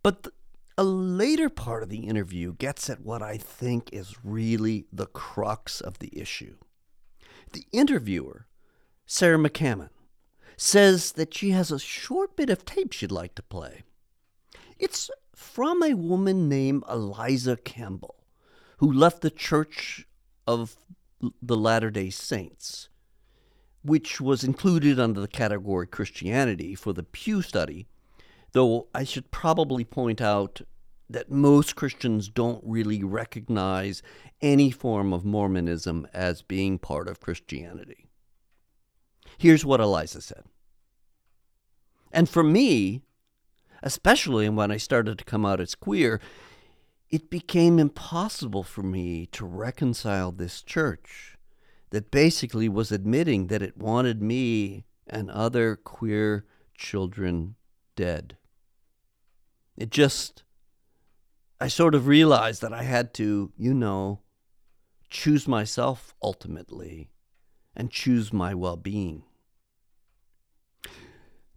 But 0.03 0.23
th- 0.23 0.35
a 0.77 0.83
later 0.83 1.49
part 1.49 1.83
of 1.83 1.89
the 1.89 2.05
interview 2.07 2.53
gets 2.53 2.89
at 2.89 3.01
what 3.01 3.21
I 3.21 3.37
think 3.37 3.89
is 3.93 4.17
really 4.23 4.85
the 4.91 5.05
crux 5.05 5.79
of 5.79 5.99
the 5.99 6.19
issue. 6.19 6.57
The 7.53 7.65
interviewer 7.71 8.47
Sarah 9.05 9.37
McCammon, 9.37 9.89
says 10.57 11.11
that 11.13 11.33
she 11.33 11.51
has 11.51 11.71
a 11.71 11.79
short 11.79 12.35
bit 12.35 12.49
of 12.49 12.65
tape 12.65 12.91
she'd 12.91 13.11
like 13.11 13.35
to 13.35 13.43
play. 13.43 13.83
It's 14.79 15.09
from 15.35 15.83
a 15.83 15.93
woman 15.93 16.49
named 16.49 16.83
Eliza 16.89 17.57
Campbell, 17.57 18.15
who 18.77 18.91
left 18.91 19.21
the 19.21 19.29
Church 19.29 20.07
of 20.47 20.77
the 21.41 21.55
Latter 21.55 21.91
day 21.91 22.09
Saints, 22.09 22.89
which 23.83 24.19
was 24.19 24.43
included 24.43 24.99
under 24.99 25.21
the 25.21 25.27
category 25.27 25.87
Christianity 25.87 26.73
for 26.75 26.93
the 26.93 27.03
Pew 27.03 27.41
study, 27.41 27.87
though 28.53 28.87
I 28.93 29.03
should 29.03 29.31
probably 29.31 29.83
point 29.83 30.21
out 30.21 30.61
that 31.09 31.29
most 31.29 31.75
Christians 31.75 32.29
don't 32.29 32.63
really 32.65 33.03
recognize 33.03 34.01
any 34.41 34.71
form 34.71 35.13
of 35.13 35.23
Mormonism 35.23 36.07
as 36.13 36.41
being 36.41 36.79
part 36.79 37.07
of 37.07 37.19
Christianity. 37.19 38.04
Here's 39.37 39.65
what 39.65 39.81
Eliza 39.81 40.21
said. 40.21 40.43
And 42.11 42.29
for 42.29 42.43
me, 42.43 43.01
especially 43.83 44.47
when 44.49 44.71
I 44.71 44.77
started 44.77 45.17
to 45.17 45.25
come 45.25 45.45
out 45.45 45.59
as 45.59 45.75
queer, 45.75 46.21
it 47.09 47.29
became 47.29 47.77
impossible 47.77 48.63
for 48.63 48.83
me 48.83 49.25
to 49.27 49.45
reconcile 49.45 50.31
this 50.31 50.61
church 50.61 51.37
that 51.91 52.11
basically 52.11 52.67
was 52.67 52.91
admitting 52.91 53.47
that 53.47 53.61
it 53.61 53.77
wanted 53.77 54.21
me 54.21 54.85
and 55.07 55.29
other 55.29 55.75
queer 55.75 56.45
children 56.75 57.55
dead. 57.95 58.37
It 59.77 59.91
just, 59.91 60.43
I 61.59 61.67
sort 61.67 61.95
of 61.95 62.07
realized 62.07 62.61
that 62.61 62.73
I 62.73 62.83
had 62.83 63.13
to, 63.15 63.51
you 63.57 63.73
know, 63.73 64.21
choose 65.09 65.47
myself 65.47 66.15
ultimately 66.21 67.09
and 67.75 67.91
choose 67.91 68.31
my 68.31 68.53
well 68.53 68.77
being. 68.77 69.23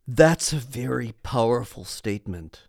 That's 0.06 0.52
a 0.52 0.56
very 0.56 1.12
powerful 1.22 1.84
statement. 1.84 2.62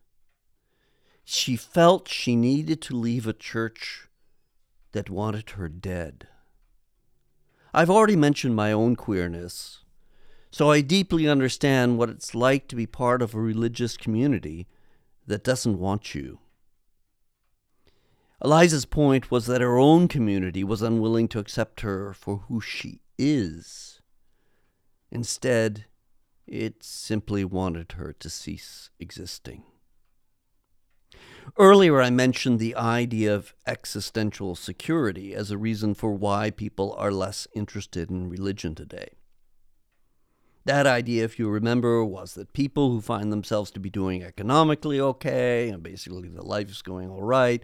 She 1.24 1.56
felt 1.56 2.10
she 2.10 2.36
needed 2.36 2.82
to 2.82 2.96
leave 2.96 3.26
a 3.26 3.34
church 3.34 4.08
that 4.92 5.10
wanted 5.10 5.52
her 5.52 5.70
dead. 5.70 6.28
I've 7.74 7.90
already 7.90 8.16
mentioned 8.16 8.56
my 8.56 8.72
own 8.72 8.96
queerness, 8.96 9.86
so 10.52 10.72
I 10.72 10.82
deeply 10.82 11.30
understand 11.30 11.98
what 11.98 12.10
it's 12.10 12.36
like 12.36 12.68
to 12.68 12.76
be 12.76 12.88
part 12.88 13.22
of 13.22 13.34
a 13.34 13.40
religious 13.40 13.96
community 13.96 14.68
that 15.28 15.44
doesn't 15.44 15.80
want 15.80 16.16
you. 16.16 16.40
Eliza's 18.42 18.86
point 18.86 19.30
was 19.30 19.46
that 19.46 19.62
her 19.62 19.78
own 19.78 20.08
community 20.08 20.64
was 20.64 20.82
unwilling 20.82 21.28
to 21.28 21.40
accept 21.40 21.82
her 21.82 22.14
for 22.14 22.38
who 22.48 22.60
she 22.60 23.02
is. 23.20 24.02
Instead, 25.12 25.86
it 26.48 26.84
simply 26.84 27.44
wanted 27.44 27.92
her 27.92 28.14
to 28.14 28.30
cease 28.30 28.90
existing. 29.00 29.64
Earlier, 31.58 32.02
I 32.02 32.10
mentioned 32.10 32.60
the 32.60 32.76
idea 32.76 33.34
of 33.36 33.54
existential 33.68 34.56
security 34.56 35.34
as 35.34 35.52
a 35.52 35.58
reason 35.58 35.94
for 35.94 36.14
why 36.14 36.50
people 36.52 36.94
are 36.98 37.12
less 37.12 37.48
interested 37.54 38.10
in 38.10 38.30
religion 38.30 38.76
today. 38.76 39.10
That 40.66 40.86
idea, 40.86 41.24
if 41.24 41.40
you 41.40 41.50
remember, 41.50 42.06
was 42.06 42.36
that 42.36 42.54
people 42.54 42.92
who 42.92 43.02
find 43.02 43.32
themselves 43.32 43.72
to 43.72 43.80
be 43.80 43.90
doing 43.90 44.24
economically 44.24 45.00
okay 45.00 45.70
and 45.70 45.82
basically 45.82 46.30
the 46.30 46.46
life 46.46 46.70
is 46.70 46.82
going 46.82 47.10
all 47.10 47.24
right 47.24 47.64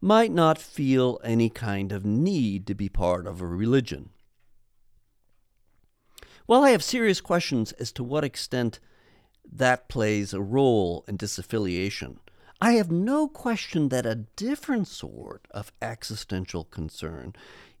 might 0.00 0.32
not 0.32 0.58
feel 0.58 1.20
any 1.22 1.50
kind 1.50 1.92
of 1.92 2.04
need 2.04 2.66
to 2.66 2.74
be 2.74 2.88
part 2.88 3.26
of 3.26 3.40
a 3.40 3.46
religion. 3.46 4.10
Well, 6.48 6.62
I 6.62 6.70
have 6.70 6.84
serious 6.84 7.20
questions 7.20 7.72
as 7.72 7.90
to 7.92 8.04
what 8.04 8.24
extent 8.24 8.78
that 9.50 9.88
plays 9.88 10.32
a 10.32 10.40
role 10.40 11.04
in 11.08 11.18
disaffiliation. 11.18 12.18
I 12.60 12.72
have 12.72 12.90
no 12.90 13.28
question 13.28 13.88
that 13.88 14.06
a 14.06 14.26
different 14.36 14.88
sort 14.88 15.46
of 15.50 15.72
existential 15.82 16.64
concern 16.64 17.34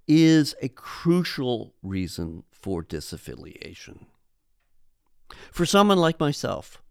is 0.06 0.54
a 0.60 0.68
crucial 0.68 1.74
reason 1.82 2.44
for 2.50 2.82
disaffiliation. 2.82 4.06
For 5.50 5.64
someone 5.64 5.98
like 5.98 6.20
myself, 6.20 6.82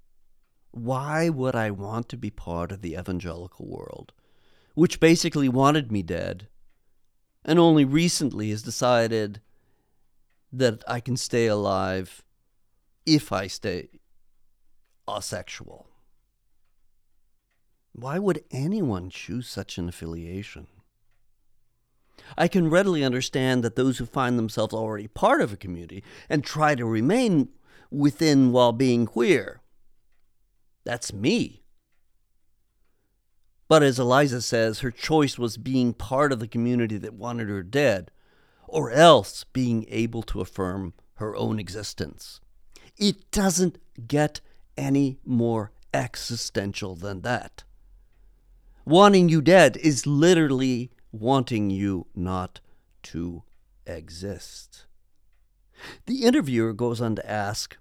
why 0.71 1.30
would 1.30 1.55
I 1.55 1.71
want 1.71 2.09
to 2.09 2.17
be 2.17 2.30
part 2.30 2.71
of 2.71 2.82
the 2.82 2.95
evangelical 2.95 3.67
world, 3.67 4.11
which 4.73 4.99
basically 4.99 5.47
wanted 5.47 5.91
me 5.91 6.01
dead, 6.01 6.47
and 7.45 7.59
only 7.59 7.86
recently 7.86 8.49
has 8.49 8.63
decided 8.63 9.41
that 10.58 10.84
I 10.88 10.99
can 10.99 11.18
stay 11.18 11.47
alive 11.47 12.24
if 13.06 13.32
I 13.32 13.47
stay 13.47 13.89
asexual? 15.08 15.88
Why 17.93 18.20
would 18.20 18.43
anyone 18.51 19.10
choose 19.10 19.47
such 19.47 19.78
an 19.78 19.88
affiliation? 19.88 20.68
I 22.38 22.47
can 22.47 22.70
readily 22.70 23.03
understand 23.03 23.64
that 23.64 23.76
those 23.76 23.97
who 23.97 24.06
find 24.06 24.38
themselves 24.38 24.74
already 24.74 25.08
part 25.08 25.41
of 25.41 25.53
a 25.53 25.58
community 25.58 26.03
and 26.30 26.43
try 26.43 26.76
to 26.76 26.86
remain 26.86 27.49
within 27.91 28.51
while 28.51 28.72
being 28.72 29.06
queer. 29.06 29.62
That's 30.84 31.14
me. 31.14 31.64
But 33.68 33.84
as 33.84 33.99
Eliza 33.99 34.41
says, 34.41 34.80
her 34.80 34.91
choice 34.91 35.38
was 35.38 35.58
being 35.58 35.93
part 35.93 36.32
of 36.32 36.39
the 36.39 36.47
community 36.47 36.97
that 36.97 37.14
wanted 37.14 37.49
her 37.49 37.64
dead, 37.64 38.12
or 38.76 38.91
else 38.91 39.45
being 39.53 39.86
able 39.88 40.21
to 40.21 40.41
affirm 40.41 40.93
her 41.13 41.34
own 41.38 41.59
existence. 41.59 42.41
It 42.97 43.32
doesn't 43.32 43.78
get 44.05 44.41
any 44.76 45.17
more 45.23 45.71
existential 45.93 46.93
than 46.93 47.21
that. 47.21 47.63
Wanting 48.84 49.30
you 49.30 49.41
dead 49.41 49.78
is 49.78 50.05
literally 50.05 50.91
wanting 51.13 51.69
you 51.69 52.07
not 52.13 52.59
to 53.03 53.43
exist. 53.88 54.88
The 56.05 56.26
interviewer 56.26 56.73
goes 56.73 56.99
on 56.99 57.15
to 57.15 57.32
ask 57.32 57.78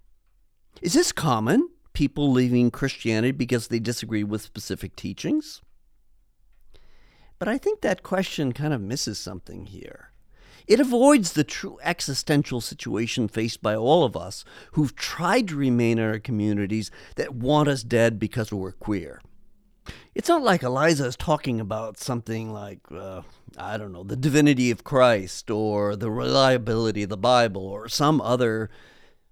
Is 0.80 0.94
this 0.94 1.10
common? 1.10 1.70
People 1.92 2.30
leaving 2.30 2.70
Christianity 2.70 3.32
because 3.32 3.66
they 3.66 3.80
disagree 3.80 4.22
with 4.22 4.42
specific 4.42 4.94
teachings? 4.94 5.60
But 7.40 7.48
I 7.48 7.58
think 7.58 7.80
that 7.80 8.04
question 8.04 8.52
kind 8.52 8.72
of 8.72 8.80
misses 8.80 9.18
something 9.18 9.66
here. 9.66 10.13
It 10.66 10.80
avoids 10.80 11.32
the 11.32 11.44
true 11.44 11.78
existential 11.82 12.60
situation 12.60 13.28
faced 13.28 13.60
by 13.60 13.76
all 13.76 14.04
of 14.04 14.16
us 14.16 14.44
who've 14.72 14.96
tried 14.96 15.48
to 15.48 15.56
remain 15.56 15.98
in 15.98 16.04
our 16.04 16.18
communities 16.18 16.90
that 17.16 17.34
want 17.34 17.68
us 17.68 17.82
dead 17.82 18.18
because 18.18 18.50
we're 18.50 18.72
queer. 18.72 19.20
It's 20.14 20.28
not 20.28 20.42
like 20.42 20.62
Eliza 20.62 21.06
is 21.06 21.16
talking 21.16 21.60
about 21.60 21.98
something 21.98 22.52
like, 22.52 22.80
uh, 22.90 23.22
I 23.58 23.76
don't 23.76 23.92
know, 23.92 24.04
the 24.04 24.16
divinity 24.16 24.70
of 24.70 24.84
Christ 24.84 25.50
or 25.50 25.96
the 25.96 26.10
reliability 26.10 27.02
of 27.02 27.10
the 27.10 27.16
Bible 27.18 27.66
or 27.66 27.88
some 27.88 28.20
other 28.20 28.70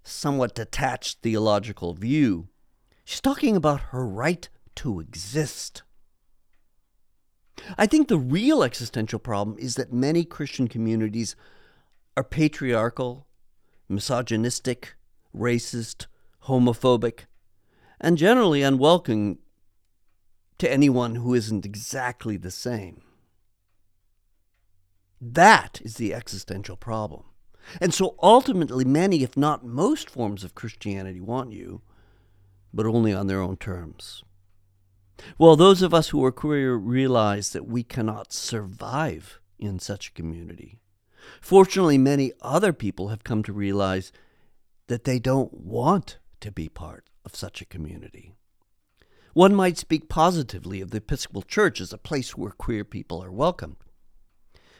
somewhat 0.03 0.55
detached 0.55 1.18
theological 1.22 1.95
view. 1.95 2.49
She's 3.05 3.20
talking 3.20 3.57
about 3.57 3.80
her 3.91 4.07
right 4.07 4.49
to 4.76 5.01
exist. 5.01 5.83
I 7.78 7.86
think 7.86 8.08
the 8.08 8.18
real 8.18 8.62
existential 8.62 9.18
problem 9.18 9.56
is 9.58 9.74
that 9.76 9.92
many 9.92 10.24
Christian 10.24 10.68
communities 10.68 11.36
are 12.16 12.24
patriarchal, 12.24 13.26
misogynistic, 13.88 14.94
racist, 15.34 16.06
homophobic, 16.44 17.26
and 18.00 18.18
generally 18.18 18.62
unwelcoming 18.62 19.38
to 20.58 20.70
anyone 20.70 21.16
who 21.16 21.34
isn't 21.34 21.64
exactly 21.64 22.36
the 22.36 22.50
same. 22.50 23.02
That 25.20 25.80
is 25.84 25.96
the 25.96 26.12
existential 26.12 26.76
problem. 26.76 27.24
And 27.80 27.94
so 27.94 28.16
ultimately, 28.20 28.84
many, 28.84 29.22
if 29.22 29.36
not 29.36 29.64
most, 29.64 30.10
forms 30.10 30.42
of 30.42 30.54
Christianity 30.54 31.20
want 31.20 31.52
you, 31.52 31.82
but 32.74 32.86
only 32.86 33.12
on 33.12 33.28
their 33.28 33.40
own 33.40 33.56
terms. 33.56 34.24
Well, 35.38 35.56
those 35.56 35.82
of 35.82 35.94
us 35.94 36.08
who 36.08 36.24
are 36.24 36.32
queer 36.32 36.74
realize 36.74 37.50
that 37.50 37.66
we 37.66 37.82
cannot 37.82 38.32
survive 38.32 39.40
in 39.58 39.78
such 39.78 40.08
a 40.08 40.12
community. 40.12 40.78
Fortunately, 41.40 41.98
many 41.98 42.32
other 42.40 42.72
people 42.72 43.08
have 43.08 43.24
come 43.24 43.42
to 43.44 43.52
realize 43.52 44.12
that 44.88 45.04
they 45.04 45.18
don't 45.18 45.52
want 45.54 46.18
to 46.40 46.50
be 46.50 46.68
part 46.68 47.08
of 47.24 47.36
such 47.36 47.60
a 47.62 47.66
community. 47.66 48.34
One 49.32 49.54
might 49.54 49.78
speak 49.78 50.08
positively 50.08 50.80
of 50.80 50.90
the 50.90 50.98
Episcopal 50.98 51.42
Church 51.42 51.80
as 51.80 51.92
a 51.92 51.98
place 51.98 52.36
where 52.36 52.50
queer 52.50 52.84
people 52.84 53.22
are 53.22 53.32
welcomed. 53.32 53.76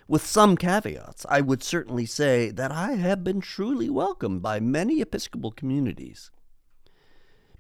With 0.09 0.27
some 0.27 0.57
caveats, 0.57 1.25
I 1.29 1.41
would 1.41 1.63
certainly 1.63 2.05
say 2.05 2.51
that 2.51 2.71
I 2.71 2.93
have 2.95 3.25
been 3.25 3.41
truly 3.41 3.89
welcomed 3.89 4.43
by 4.43 4.61
many 4.61 5.01
Episcopal 5.01 5.53
communities. 5.53 6.31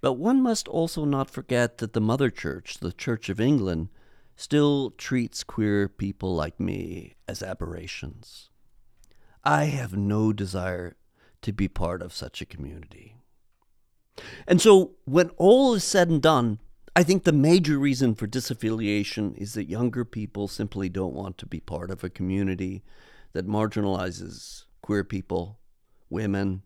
But 0.02 0.14
one 0.14 0.42
must 0.42 0.66
also 0.66 1.04
not 1.04 1.30
forget 1.30 1.78
that 1.78 1.92
the 1.92 2.00
Mother 2.00 2.28
Church, 2.28 2.78
the 2.80 2.92
Church 2.92 3.28
of 3.28 3.40
England, 3.40 3.88
still 4.34 4.90
treats 4.90 5.44
queer 5.44 5.88
people 5.88 6.34
like 6.34 6.58
me 6.58 7.14
as 7.28 7.40
aberrations. 7.40 8.50
I 9.44 9.66
have 9.66 9.96
no 9.96 10.32
desire 10.32 10.96
to 11.42 11.52
be 11.52 11.68
part 11.68 12.02
of 12.02 12.12
such 12.12 12.42
a 12.42 12.46
community. 12.46 13.16
And 14.46 14.60
so, 14.60 14.96
when 15.04 15.30
all 15.36 15.74
is 15.74 15.84
said 15.84 16.08
and 16.08 16.20
done, 16.20 16.58
I 16.96 17.04
think 17.04 17.22
the 17.22 17.32
major 17.32 17.78
reason 17.78 18.16
for 18.16 18.26
disaffiliation 18.26 19.36
is 19.38 19.54
that 19.54 19.70
younger 19.70 20.04
people 20.04 20.48
simply 20.48 20.88
don't 20.88 21.14
want 21.14 21.38
to 21.38 21.46
be 21.46 21.60
part 21.60 21.90
of 21.92 22.02
a 22.02 22.10
community 22.10 22.82
that 23.32 23.46
marginalizes 23.46 24.64
queer 24.82 25.04
people, 25.04 25.60
women, 26.10 26.62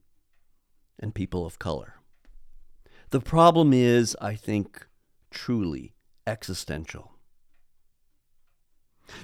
and 0.99 1.15
people 1.15 1.45
of 1.47 1.59
color. 1.59 1.96
The 3.11 3.21
problem 3.21 3.73
is, 3.73 4.17
I 4.21 4.35
think, 4.35 4.87
truly 5.31 5.95
existential. 6.27 7.13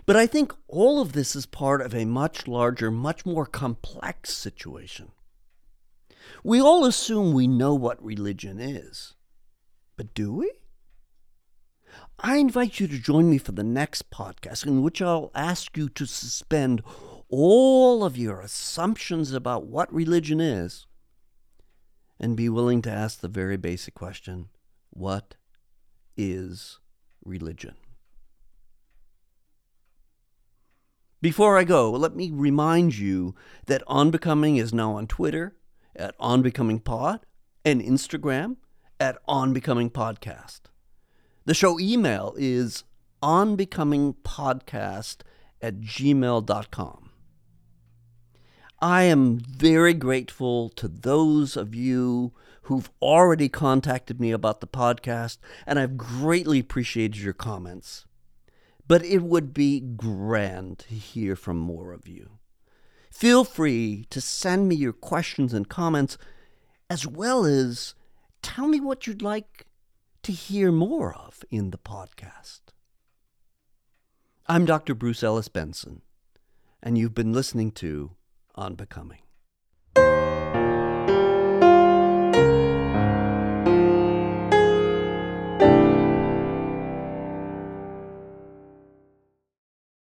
But 0.07 0.15
I 0.15 0.27
think 0.27 0.55
all 0.69 1.01
of 1.01 1.13
this 1.13 1.35
is 1.35 1.47
part 1.47 1.81
of 1.81 1.95
a 1.95 2.05
much 2.05 2.47
larger, 2.47 2.91
much 2.91 3.27
more 3.27 3.47
complex 3.47 4.33
situation. 4.33 5.11
We 6.45 6.61
all 6.61 6.85
assume 6.85 7.33
we 7.33 7.49
know 7.49 7.75
what 7.75 8.05
religion 8.05 8.61
is. 8.61 9.15
But 9.97 10.15
do 10.15 10.33
we? 10.33 10.53
I 12.21 12.37
invite 12.37 12.79
you 12.79 12.87
to 12.87 12.99
join 12.99 13.29
me 13.29 13.39
for 13.39 13.53
the 13.53 13.65
next 13.65 14.11
podcast, 14.11 14.65
in 14.65 14.83
which 14.83 15.03
I'll 15.03 15.33
ask 15.35 15.77
you 15.77 15.89
to 15.91 16.07
suspend 16.07 16.83
all 17.29 18.05
of 18.05 18.17
your 18.17 18.41
assumptions 18.41 19.33
about 19.33 19.67
what 19.67 19.93
religion 19.93 20.41
is 20.41 20.87
and 22.19 22.37
be 22.37 22.49
willing 22.49 22.83
to 22.83 22.91
ask 22.91 23.21
the 23.21 23.29
very 23.29 23.57
basic 23.57 23.95
question 23.95 24.49
what 24.91 25.35
is 26.17 26.79
religion? 27.25 27.75
Before 31.21 31.57
I 31.57 31.65
go, 31.65 31.91
let 31.93 32.17
me 32.17 32.31
remind 32.33 32.99
you 32.99 33.35
that 33.67 33.85
On 33.87 34.11
Becoming 34.11 34.57
is 34.57 34.75
now 34.75 34.95
on 34.95 35.07
Twitter 35.07 35.55
at 35.95 36.15
On 36.19 36.43
Becoming 36.43 36.81
Pod 36.81 37.21
and 37.65 37.81
Instagram 37.81 38.57
at 38.99 39.19
On 39.29 39.53
Becoming 39.53 39.89
Podcast. 39.89 40.63
The 41.45 41.55
show 41.55 41.79
email 41.81 42.35
is 42.37 42.85
onbecomingpodcast 43.23 45.19
at 45.61 45.81
gmail.com. 45.81 47.02
I 48.83 49.05
am 49.05 49.39
very 49.39 49.95
grateful 49.95 50.69
to 50.71 50.89
those 50.89 51.57
of 51.57 51.73
you 51.73 52.33
who've 52.63 52.91
already 53.01 53.49
contacted 53.49 54.21
me 54.21 54.33
about 54.33 54.61
the 54.61 54.67
podcast, 54.67 55.39
and 55.69 55.79
I've 55.79 55.97
greatly 55.97 56.59
appreciated 56.59 57.19
your 57.19 57.33
comments. 57.33 58.07
But 58.89 59.05
it 59.05 59.23
would 59.23 59.55
be 59.55 59.79
grand 59.79 60.81
to 60.81 60.95
hear 60.97 61.37
from 61.37 61.59
more 61.59 61.93
of 61.93 62.09
you. 62.09 62.39
Feel 63.09 63.45
free 63.45 64.05
to 64.11 64.21
send 64.21 64.69
me 64.69 64.75
your 64.75 64.93
questions 64.93 65.55
and 65.55 65.69
comments, 65.69 66.19
as 66.91 67.07
well 67.07 67.45
as 67.45 67.95
tell 68.43 68.67
me 68.67 68.81
what 68.81 69.07
you'd 69.07 69.23
like 69.23 69.67
to 70.25 70.33
hear 70.33 70.73
more 70.73 71.15
of 71.15 71.45
in 71.53 71.71
the 71.71 71.79
podcast. 71.79 72.63
I'm 74.49 74.65
Dr. 74.65 74.97
Bruce 74.97 75.23
Ellis 75.23 75.47
Benson, 75.47 76.03
and 76.83 76.99
you've 76.99 77.15
been 77.15 77.33
listening 77.33 77.71
to 77.73 78.17
On 78.55 78.75
Becoming. 78.75 79.32